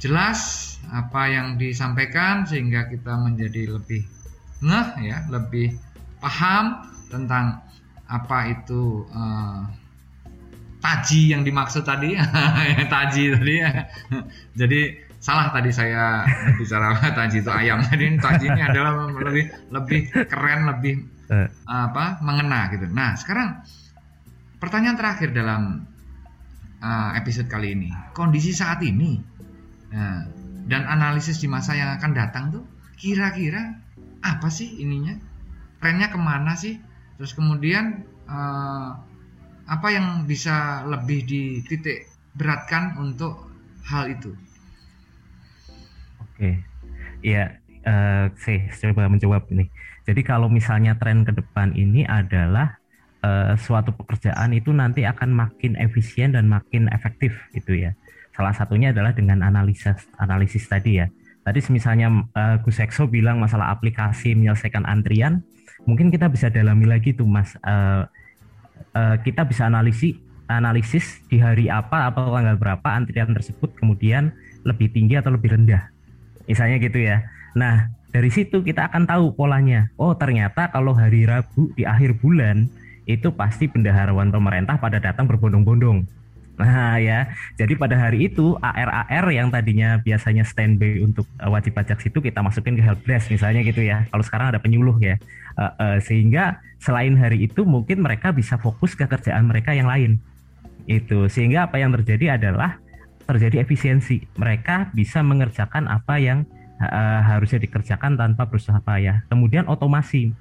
jelas 0.00 0.72
apa 0.92 1.28
yang 1.28 1.56
disampaikan 1.56 2.44
sehingga 2.44 2.88
kita 2.88 3.16
menjadi 3.20 3.72
lebih 3.72 4.04
ngeh 4.64 4.88
ya, 5.04 5.24
lebih 5.28 5.76
paham 6.20 6.88
tentang 7.12 7.60
apa 8.08 8.52
itu 8.52 9.08
uh, 9.10 9.64
taji 10.84 11.32
yang 11.32 11.42
dimaksud 11.42 11.88
tadi, 11.88 12.12
taji 12.94 13.22
tadi 13.32 13.54
ya. 13.56 13.88
Jadi 14.60 14.80
salah 15.16 15.48
tadi 15.48 15.72
saya 15.72 16.28
bicara 16.60 17.00
taji 17.18 17.40
itu 17.40 17.48
ayam. 17.48 17.80
Jadi 17.80 18.20
taji 18.20 18.44
ini 18.52 18.60
adalah 18.60 19.08
lebih 19.08 19.48
lebih 19.72 20.00
keren, 20.28 20.68
lebih 20.68 20.94
uh, 21.32 21.48
apa 21.64 22.20
mengena 22.20 22.68
gitu. 22.68 22.84
Nah 22.92 23.16
sekarang 23.16 23.64
pertanyaan 24.60 25.00
terakhir 25.00 25.32
dalam 25.32 25.88
uh, 26.84 27.10
episode 27.16 27.48
kali 27.48 27.72
ini, 27.72 27.88
kondisi 28.12 28.52
saat 28.52 28.84
ini 28.84 29.16
nah, 29.88 30.28
dan 30.68 30.84
analisis 30.84 31.40
di 31.40 31.48
masa 31.48 31.72
yang 31.72 31.96
akan 31.96 32.12
datang 32.12 32.44
tuh 32.52 32.64
kira-kira 33.00 33.80
apa 34.24 34.48
sih 34.48 34.80
ininya 34.80 35.16
trennya 35.80 36.08
ke 36.08 36.16
mana 36.16 36.56
sih 36.56 36.80
terus 37.16 37.32
kemudian 37.32 38.02
uh, 38.26 38.98
apa 39.64 39.88
yang 39.88 40.28
bisa 40.28 40.84
lebih 40.84 41.24
dititik 41.24 42.10
beratkan 42.36 42.98
untuk 43.00 43.48
hal 43.86 44.10
itu? 44.12 44.32
Oke. 46.20 46.60
Ya 47.24 47.56
uh, 47.86 48.28
saya 48.36 48.68
coba 48.92 49.08
menjawab 49.08 49.48
ini. 49.54 49.70
Jadi 50.04 50.20
kalau 50.20 50.52
misalnya 50.52 50.98
tren 51.00 51.24
ke 51.24 51.32
depan 51.32 51.72
ini 51.72 52.04
adalah 52.04 52.76
uh, 53.24 53.56
suatu 53.56 53.96
pekerjaan 53.96 54.52
itu 54.52 54.68
nanti 54.74 55.08
akan 55.08 55.32
makin 55.32 55.80
efisien 55.80 56.36
dan 56.36 56.44
makin 56.50 56.92
efektif 56.92 57.32
gitu 57.56 57.72
ya. 57.72 57.96
Salah 58.36 58.52
satunya 58.52 58.92
adalah 58.92 59.16
dengan 59.16 59.40
analisis 59.40 60.04
analisis 60.20 60.68
tadi 60.68 61.00
ya. 61.00 61.06
Tadi 61.44 61.60
misalnya 61.72 62.08
uh, 62.36 62.56
Gus 62.60 62.80
Ekso 62.80 63.08
bilang 63.08 63.40
masalah 63.40 63.72
aplikasi 63.72 64.32
menyelesaikan 64.32 64.84
antrian, 64.88 65.44
mungkin 65.84 66.08
kita 66.12 66.28
bisa 66.28 66.48
dalami 66.48 66.88
lagi 66.88 67.12
tuh 67.16 67.28
Mas. 67.28 67.56
Uh, 67.64 68.04
uh, 68.96 69.16
kita 69.22 69.44
bisa 69.44 69.68
analisis 69.68 70.18
analisis 70.44 71.24
di 71.32 71.40
hari 71.40 71.72
apa 71.72 72.12
atau 72.12 72.28
tanggal 72.28 72.60
berapa 72.60 72.84
antrian 72.84 73.32
tersebut 73.32 73.72
kemudian 73.80 74.28
lebih 74.64 74.92
tinggi 74.92 75.16
atau 75.16 75.32
lebih 75.32 75.56
rendah. 75.56 75.88
Misalnya 76.44 76.76
gitu 76.76 77.00
ya. 77.00 77.24
Nah, 77.56 77.88
dari 78.12 78.28
situ 78.28 78.60
kita 78.60 78.92
akan 78.92 79.08
tahu 79.08 79.32
polanya. 79.32 79.88
Oh, 79.96 80.12
ternyata 80.12 80.68
kalau 80.68 80.92
hari 80.92 81.24
Rabu 81.24 81.72
di 81.72 81.88
akhir 81.88 82.20
bulan 82.20 82.68
itu 83.08 83.32
pasti 83.32 83.68
bendaharawan 83.68 84.32
pemerintah 84.32 84.80
pada 84.80 84.96
datang 85.00 85.28
berbondong-bondong 85.28 86.04
Nah 86.54 87.02
ya, 87.02 87.34
jadi 87.58 87.74
pada 87.74 87.98
hari 87.98 88.30
itu 88.30 88.54
AR-AR 88.62 89.26
yang 89.34 89.50
tadinya 89.50 89.98
biasanya 89.98 90.46
standby 90.46 91.02
untuk 91.02 91.26
uh, 91.42 91.50
wajib 91.50 91.74
pajak 91.74 91.98
situ 91.98 92.22
kita 92.22 92.38
masukin 92.46 92.78
ke 92.78 92.82
helpdesk 92.82 93.34
misalnya 93.34 93.66
gitu 93.66 93.82
ya. 93.82 94.06
Kalau 94.06 94.22
sekarang 94.22 94.54
ada 94.54 94.62
penyuluh 94.62 94.94
ya, 95.02 95.18
uh, 95.58 95.72
uh, 95.76 95.98
sehingga 96.02 96.60
selain 96.78 97.16
hari 97.16 97.48
itu 97.48 97.64
mungkin 97.64 98.04
mereka 98.04 98.30
bisa 98.30 98.60
fokus 98.60 98.94
ke 98.94 99.04
kerjaan 99.08 99.48
mereka 99.48 99.72
yang 99.72 99.88
lain. 99.88 100.20
Itu 100.84 101.26
sehingga 101.32 101.66
apa 101.70 101.80
yang 101.80 101.94
terjadi 101.96 102.36
adalah 102.36 102.78
terjadi 103.24 103.64
efisiensi. 103.64 104.24
Mereka 104.36 104.92
bisa 104.92 105.24
mengerjakan 105.24 105.88
apa 105.88 106.20
yang 106.20 106.44
uh, 106.78 107.20
harusnya 107.24 107.62
dikerjakan 107.62 108.20
tanpa 108.20 108.46
berusaha 108.46 108.78
payah. 108.84 109.24
Kemudian 109.32 109.66
otomasi. 109.66 110.32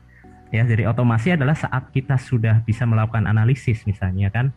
Ya, 0.54 0.62
jadi 0.70 0.86
otomasi 0.86 1.34
adalah 1.34 1.58
saat 1.58 1.90
kita 1.90 2.14
sudah 2.22 2.62
bisa 2.62 2.86
melakukan 2.86 3.26
analisis 3.26 3.90
misalnya 3.90 4.30
kan 4.30 4.54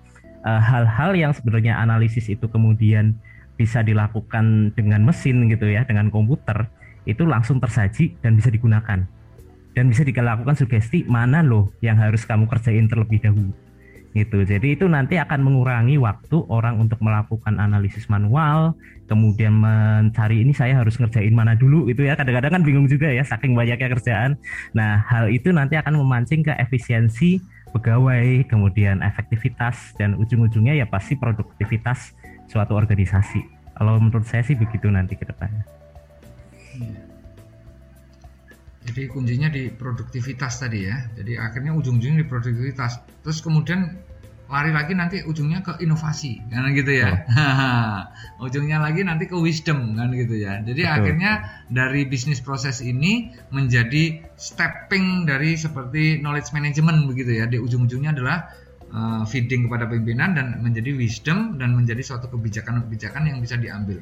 Eh, 0.47 0.63
hal-hal 0.63 1.11
uh, 1.11 1.19
yang 1.19 1.33
sebenarnya 1.35 1.75
analisis 1.75 2.31
itu 2.31 2.47
kemudian 2.47 3.19
bisa 3.59 3.83
dilakukan 3.83 4.71
dengan 4.79 5.03
mesin 5.03 5.51
gitu 5.51 5.67
ya, 5.67 5.83
dengan 5.83 6.07
komputer 6.07 6.71
itu 7.03 7.27
langsung 7.27 7.59
tersaji 7.59 8.15
dan 8.23 8.39
bisa 8.39 8.55
digunakan. 8.55 9.03
Dan 9.77 9.93
bisa 9.93 10.01
dilakukan 10.09 10.57
sugesti 10.57 11.05
mana 11.05 11.45
loh 11.45 11.69
yang 11.85 12.01
harus 12.01 12.25
kamu 12.25 12.49
kerjain 12.49 12.89
terlebih 12.89 13.21
dahulu. 13.21 13.53
Gitu. 14.17 14.49
Jadi 14.49 14.81
itu 14.81 14.89
nanti 14.89 15.21
akan 15.21 15.45
mengurangi 15.45 16.01
waktu 16.01 16.41
orang 16.49 16.81
untuk 16.81 16.97
melakukan 17.05 17.61
analisis 17.61 18.09
manual, 18.09 18.73
kemudian 19.05 19.53
mencari 19.53 20.41
ini 20.41 20.57
saya 20.57 20.81
harus 20.81 20.97
ngerjain 20.97 21.37
mana 21.37 21.53
dulu 21.53 21.93
itu 21.93 22.09
ya. 22.09 22.17
Kadang-kadang 22.17 22.57
kan 22.57 22.63
bingung 22.65 22.89
juga 22.89 23.13
ya 23.13 23.21
saking 23.21 23.53
banyaknya 23.53 23.93
kerjaan. 23.93 24.41
Nah, 24.73 25.05
hal 25.05 25.29
itu 25.29 25.53
nanti 25.53 25.77
akan 25.77 26.01
memancing 26.01 26.41
ke 26.41 26.57
efisiensi 26.57 27.45
pegawai, 27.77 28.49
kemudian 28.49 29.05
efektivitas 29.05 29.93
dan 30.01 30.17
ujung-ujungnya 30.17 30.81
ya 30.81 30.89
pasti 30.89 31.21
produktivitas 31.21 32.17
suatu 32.49 32.73
organisasi. 32.73 33.45
Kalau 33.77 34.01
menurut 34.01 34.25
saya 34.25 34.41
sih 34.41 34.57
begitu 34.57 34.89
nanti 34.89 35.13
ke 35.21 35.29
depannya. 35.29 35.69
Iya. 36.73 37.06
Jadi 38.87 39.11
kuncinya 39.11 39.51
di 39.51 39.69
produktivitas 39.69 40.63
tadi 40.63 40.87
ya. 40.87 40.97
Jadi 41.19 41.35
akhirnya 41.35 41.75
ujung-ujungnya 41.75 42.23
di 42.23 42.29
produktivitas. 42.31 43.03
Terus 43.27 43.43
kemudian 43.43 44.07
lari 44.47 44.71
lagi 44.71 44.95
nanti 44.95 45.17
ujungnya 45.27 45.59
ke 45.59 45.83
inovasi 45.83 46.39
kan 46.47 46.71
gitu 46.71 47.03
ya 47.03 47.27
oh. 48.39 48.47
ujungnya 48.47 48.79
lagi 48.79 49.03
nanti 49.03 49.27
ke 49.27 49.35
wisdom 49.35 49.99
kan 49.99 50.15
gitu 50.15 50.39
ya 50.39 50.63
jadi 50.63 50.87
Betul. 50.87 50.95
akhirnya 50.95 51.33
dari 51.67 52.07
bisnis 52.07 52.39
proses 52.39 52.79
ini 52.79 53.35
menjadi 53.51 54.23
stepping 54.39 55.27
dari 55.27 55.59
seperti 55.59 56.23
knowledge 56.23 56.55
management 56.55 57.11
begitu 57.11 57.43
ya 57.43 57.51
di 57.51 57.59
ujung-ujungnya 57.59 58.15
adalah 58.15 58.55
uh, 58.95 59.27
feeding 59.27 59.67
kepada 59.67 59.91
pimpinan 59.91 60.39
dan 60.39 60.63
menjadi 60.63 60.95
wisdom 60.95 61.59
dan 61.59 61.75
menjadi 61.75 62.07
suatu 62.07 62.31
kebijakan-kebijakan 62.31 63.27
yang 63.27 63.43
bisa 63.43 63.59
diambil 63.59 63.99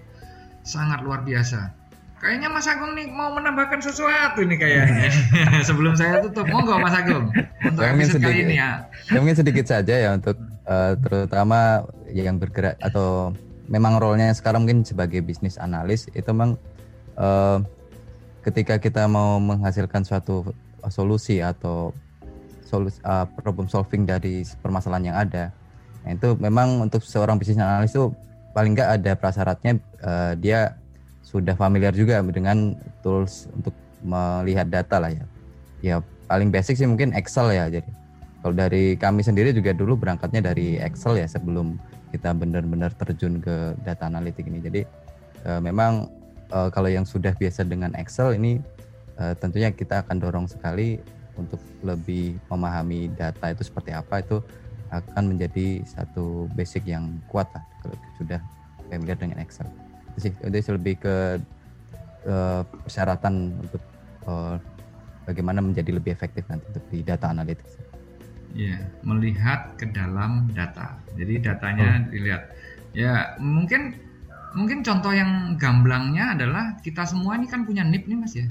sangat 0.60 1.00
luar 1.00 1.24
biasa 1.24 1.83
Kayaknya 2.24 2.48
Mas 2.48 2.64
Agung 2.64 2.96
nih 2.96 3.12
mau 3.12 3.36
menambahkan 3.36 3.84
sesuatu 3.84 4.40
nih 4.48 4.56
kayaknya. 4.56 5.12
Sebelum 5.68 5.92
saya 5.92 6.24
tutup, 6.24 6.48
monggo 6.48 6.80
Mas 6.80 6.96
Agung 6.96 7.28
untuk 7.60 7.84
episode 7.84 8.16
sedikit, 8.16 8.32
kali 8.32 8.48
ini 8.48 8.56
ya. 8.56 8.88
Mungkin 9.12 9.36
sedikit 9.36 9.68
saja 9.68 9.92
ya 9.92 10.10
untuk 10.16 10.40
uh, 10.64 10.96
terutama 11.04 11.84
yang 12.08 12.40
bergerak 12.40 12.80
atau 12.80 13.36
memang 13.68 14.00
role-nya 14.00 14.32
sekarang 14.32 14.64
mungkin 14.64 14.88
sebagai 14.88 15.20
bisnis 15.20 15.60
analis 15.60 16.08
itu 16.16 16.24
memang 16.32 16.56
uh, 17.20 17.60
ketika 18.40 18.80
kita 18.80 19.04
mau 19.04 19.36
menghasilkan 19.36 20.08
suatu 20.08 20.48
solusi 20.88 21.44
atau 21.44 21.92
solusi 22.64 23.04
uh, 23.04 23.28
problem 23.36 23.68
solving 23.68 24.08
dari 24.08 24.48
permasalahan 24.64 25.12
yang 25.12 25.16
ada. 25.20 25.52
Nah, 26.08 26.16
itu 26.16 26.40
memang 26.40 26.88
untuk 26.88 27.04
seorang 27.04 27.36
bisnis 27.36 27.60
analis 27.60 27.92
itu 27.92 28.16
paling 28.56 28.72
nggak 28.72 28.96
ada 28.96 29.12
prasyaratnya 29.12 29.76
uh, 30.00 30.32
dia 30.40 30.80
sudah 31.34 31.58
familiar 31.58 31.90
juga 31.90 32.22
dengan 32.22 32.78
tools 33.02 33.50
untuk 33.50 33.74
melihat 34.06 34.70
data 34.70 35.02
lah 35.02 35.10
ya. 35.10 35.26
Ya 35.82 35.96
paling 36.30 36.54
basic 36.54 36.78
sih 36.78 36.86
mungkin 36.86 37.10
Excel 37.10 37.50
ya 37.50 37.66
jadi. 37.66 37.90
Kalau 38.38 38.54
dari 38.54 38.94
kami 38.94 39.26
sendiri 39.26 39.50
juga 39.50 39.74
dulu 39.74 39.98
berangkatnya 39.98 40.54
dari 40.54 40.78
Excel 40.78 41.18
ya 41.18 41.26
sebelum 41.26 41.74
kita 42.14 42.30
benar-benar 42.30 42.94
terjun 42.94 43.42
ke 43.42 43.74
data 43.82 44.06
analitik 44.06 44.46
ini. 44.46 44.62
Jadi 44.62 44.80
uh, 45.42 45.58
memang 45.58 46.06
uh, 46.54 46.70
kalau 46.70 46.86
yang 46.86 47.02
sudah 47.02 47.34
biasa 47.34 47.66
dengan 47.66 47.90
Excel 47.98 48.38
ini 48.38 48.62
uh, 49.18 49.34
tentunya 49.34 49.74
kita 49.74 50.06
akan 50.06 50.22
dorong 50.22 50.46
sekali 50.46 51.02
untuk 51.34 51.58
lebih 51.82 52.38
memahami 52.46 53.10
data 53.10 53.50
itu 53.50 53.66
seperti 53.66 53.90
apa 53.90 54.22
itu 54.22 54.38
akan 54.94 55.34
menjadi 55.34 55.82
satu 55.82 56.46
basic 56.54 56.86
yang 56.86 57.18
kuat 57.26 57.50
lah 57.50 57.64
kalau 57.82 57.98
sudah 58.22 58.38
familiar 58.86 59.18
dengan 59.18 59.42
Excel. 59.42 59.66
Sih, 60.18 60.30
itu 60.30 60.70
lebih 60.74 60.94
ke 61.02 61.42
uh, 62.28 62.62
persyaratan 62.62 63.58
untuk 63.58 63.82
uh, 64.26 64.56
bagaimana 65.26 65.60
menjadi 65.64 65.90
lebih 65.96 66.14
efektif 66.14 66.44
nanti 66.46 66.64
untuk 66.70 66.84
di 66.92 67.00
data 67.02 67.32
analytics. 67.32 67.80
Ya, 68.54 68.78
melihat 69.02 69.74
ke 69.74 69.90
dalam 69.90 70.46
data. 70.54 70.94
Jadi 71.18 71.42
datanya 71.42 72.06
oh. 72.06 72.10
dilihat. 72.14 72.42
Ya, 72.94 73.34
mungkin 73.42 73.98
mungkin 74.54 74.86
contoh 74.86 75.10
yang 75.10 75.58
gamblangnya 75.58 76.38
adalah 76.38 76.78
kita 76.78 77.02
semua 77.02 77.34
ini 77.34 77.50
kan 77.50 77.66
punya 77.66 77.82
NIP 77.82 78.06
nih 78.06 78.18
Mas 78.18 78.34
ya. 78.38 78.46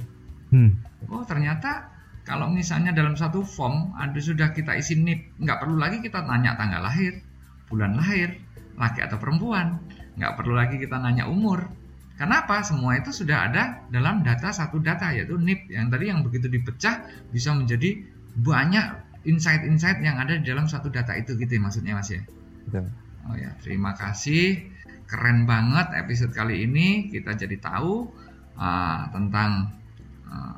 Hmm. 0.52 0.76
Oh, 1.08 1.24
ternyata 1.24 1.88
kalau 2.28 2.52
misalnya 2.52 2.92
dalam 2.92 3.16
satu 3.16 3.44
form 3.44 3.96
ada 3.96 4.20
sudah 4.20 4.52
kita 4.52 4.76
isi 4.76 5.00
NIP, 5.00 5.40
nggak 5.40 5.64
perlu 5.64 5.80
lagi 5.80 6.04
kita 6.04 6.28
tanya 6.28 6.60
tanggal 6.60 6.84
lahir, 6.84 7.24
bulan 7.72 7.96
lahir, 7.96 8.36
laki 8.76 9.00
atau 9.00 9.16
perempuan, 9.16 9.80
nggak 10.18 10.34
perlu 10.38 10.54
lagi 10.54 10.78
kita 10.78 10.98
nanya 11.02 11.26
umur. 11.30 11.70
Kenapa? 12.14 12.62
Semua 12.62 13.02
itu 13.02 13.10
sudah 13.10 13.50
ada 13.50 13.64
dalam 13.90 14.22
data 14.22 14.54
satu 14.54 14.78
data 14.78 15.10
yaitu 15.10 15.34
NIP 15.34 15.74
yang 15.74 15.90
tadi 15.90 16.14
yang 16.14 16.22
begitu 16.22 16.46
dipecah 16.46 17.02
bisa 17.34 17.58
menjadi 17.58 18.06
banyak 18.38 18.86
insight-insight 19.26 20.04
yang 20.06 20.22
ada 20.22 20.38
di 20.38 20.46
dalam 20.46 20.70
satu 20.70 20.94
data 20.94 21.18
itu 21.18 21.34
gitu 21.40 21.58
ya 21.58 21.62
maksudnya 21.64 21.98
Mas 21.98 22.14
ya. 22.14 22.22
Betul. 22.70 22.86
Oh 23.24 23.36
ya, 23.40 23.56
terima 23.64 23.96
kasih. 23.98 24.68
Keren 25.10 25.50
banget 25.50 25.96
episode 25.98 26.36
kali 26.36 26.68
ini 26.68 27.10
kita 27.10 27.34
jadi 27.34 27.58
tahu 27.58 28.08
uh, 28.60 29.02
tentang 29.10 29.74
uh, 30.30 30.58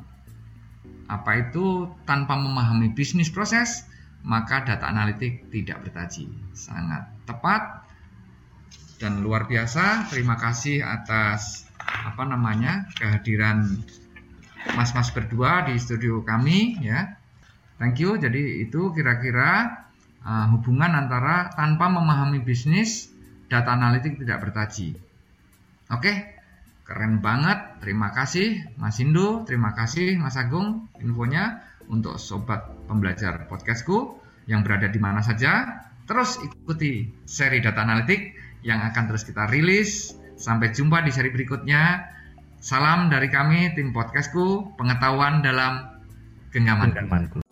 apa 1.06 1.32
itu 1.38 1.94
tanpa 2.10 2.34
memahami 2.36 2.92
bisnis 2.98 3.30
proses 3.30 3.86
maka 4.26 4.66
data 4.66 4.90
analitik 4.90 5.48
tidak 5.54 5.86
bertaji. 5.86 6.26
Sangat 6.58 7.06
tepat 7.30 7.85
dan 9.02 9.24
luar 9.26 9.48
biasa. 9.50 10.12
Terima 10.12 10.40
kasih 10.40 10.84
atas 10.84 11.68
apa 11.82 12.24
namanya 12.26 12.88
kehadiran 12.96 13.66
mas-mas 14.74 15.14
berdua 15.14 15.70
di 15.70 15.78
studio 15.78 16.26
kami 16.26 16.82
ya 16.82 17.14
Thank 17.76 18.00
you. 18.00 18.16
Jadi 18.16 18.64
itu 18.64 18.96
kira-kira 18.96 19.84
uh, 20.24 20.48
hubungan 20.56 20.96
antara 20.96 21.52
tanpa 21.52 21.92
memahami 21.92 22.40
bisnis, 22.40 23.12
data 23.52 23.76
analitik 23.76 24.16
tidak 24.16 24.48
bertaji. 24.48 24.96
Oke, 25.92 26.00
okay? 26.00 26.16
keren 26.88 27.20
banget. 27.20 27.84
Terima 27.84 28.16
kasih 28.16 28.64
Mas 28.80 28.98
Indo, 29.04 29.44
terima 29.44 29.76
kasih 29.76 30.16
Mas 30.18 30.40
Agung 30.40 30.88
infonya 31.04 31.62
untuk 31.92 32.18
sobat 32.18 32.66
pembelajar 32.88 33.46
podcastku 33.46 34.18
yang 34.48 34.64
berada 34.64 34.88
di 34.88 34.98
mana 34.98 35.20
saja. 35.20 35.84
Terus 36.06 36.40
ikuti 36.42 37.12
seri 37.28 37.60
data 37.60 37.84
analitik 37.84 38.38
yang 38.66 38.82
akan 38.82 39.04
terus 39.14 39.24
kita 39.24 39.46
rilis. 39.48 40.18
Sampai 40.36 40.74
jumpa 40.74 41.06
di 41.06 41.14
seri 41.14 41.30
berikutnya. 41.30 42.12
Salam 42.60 43.14
dari 43.14 43.30
kami 43.30 43.78
tim 43.78 43.94
podcastku, 43.94 44.74
pengetahuan 44.74 45.46
dalam 45.46 46.02
genggaman. 46.50 46.92
genggamanku. 46.92 47.45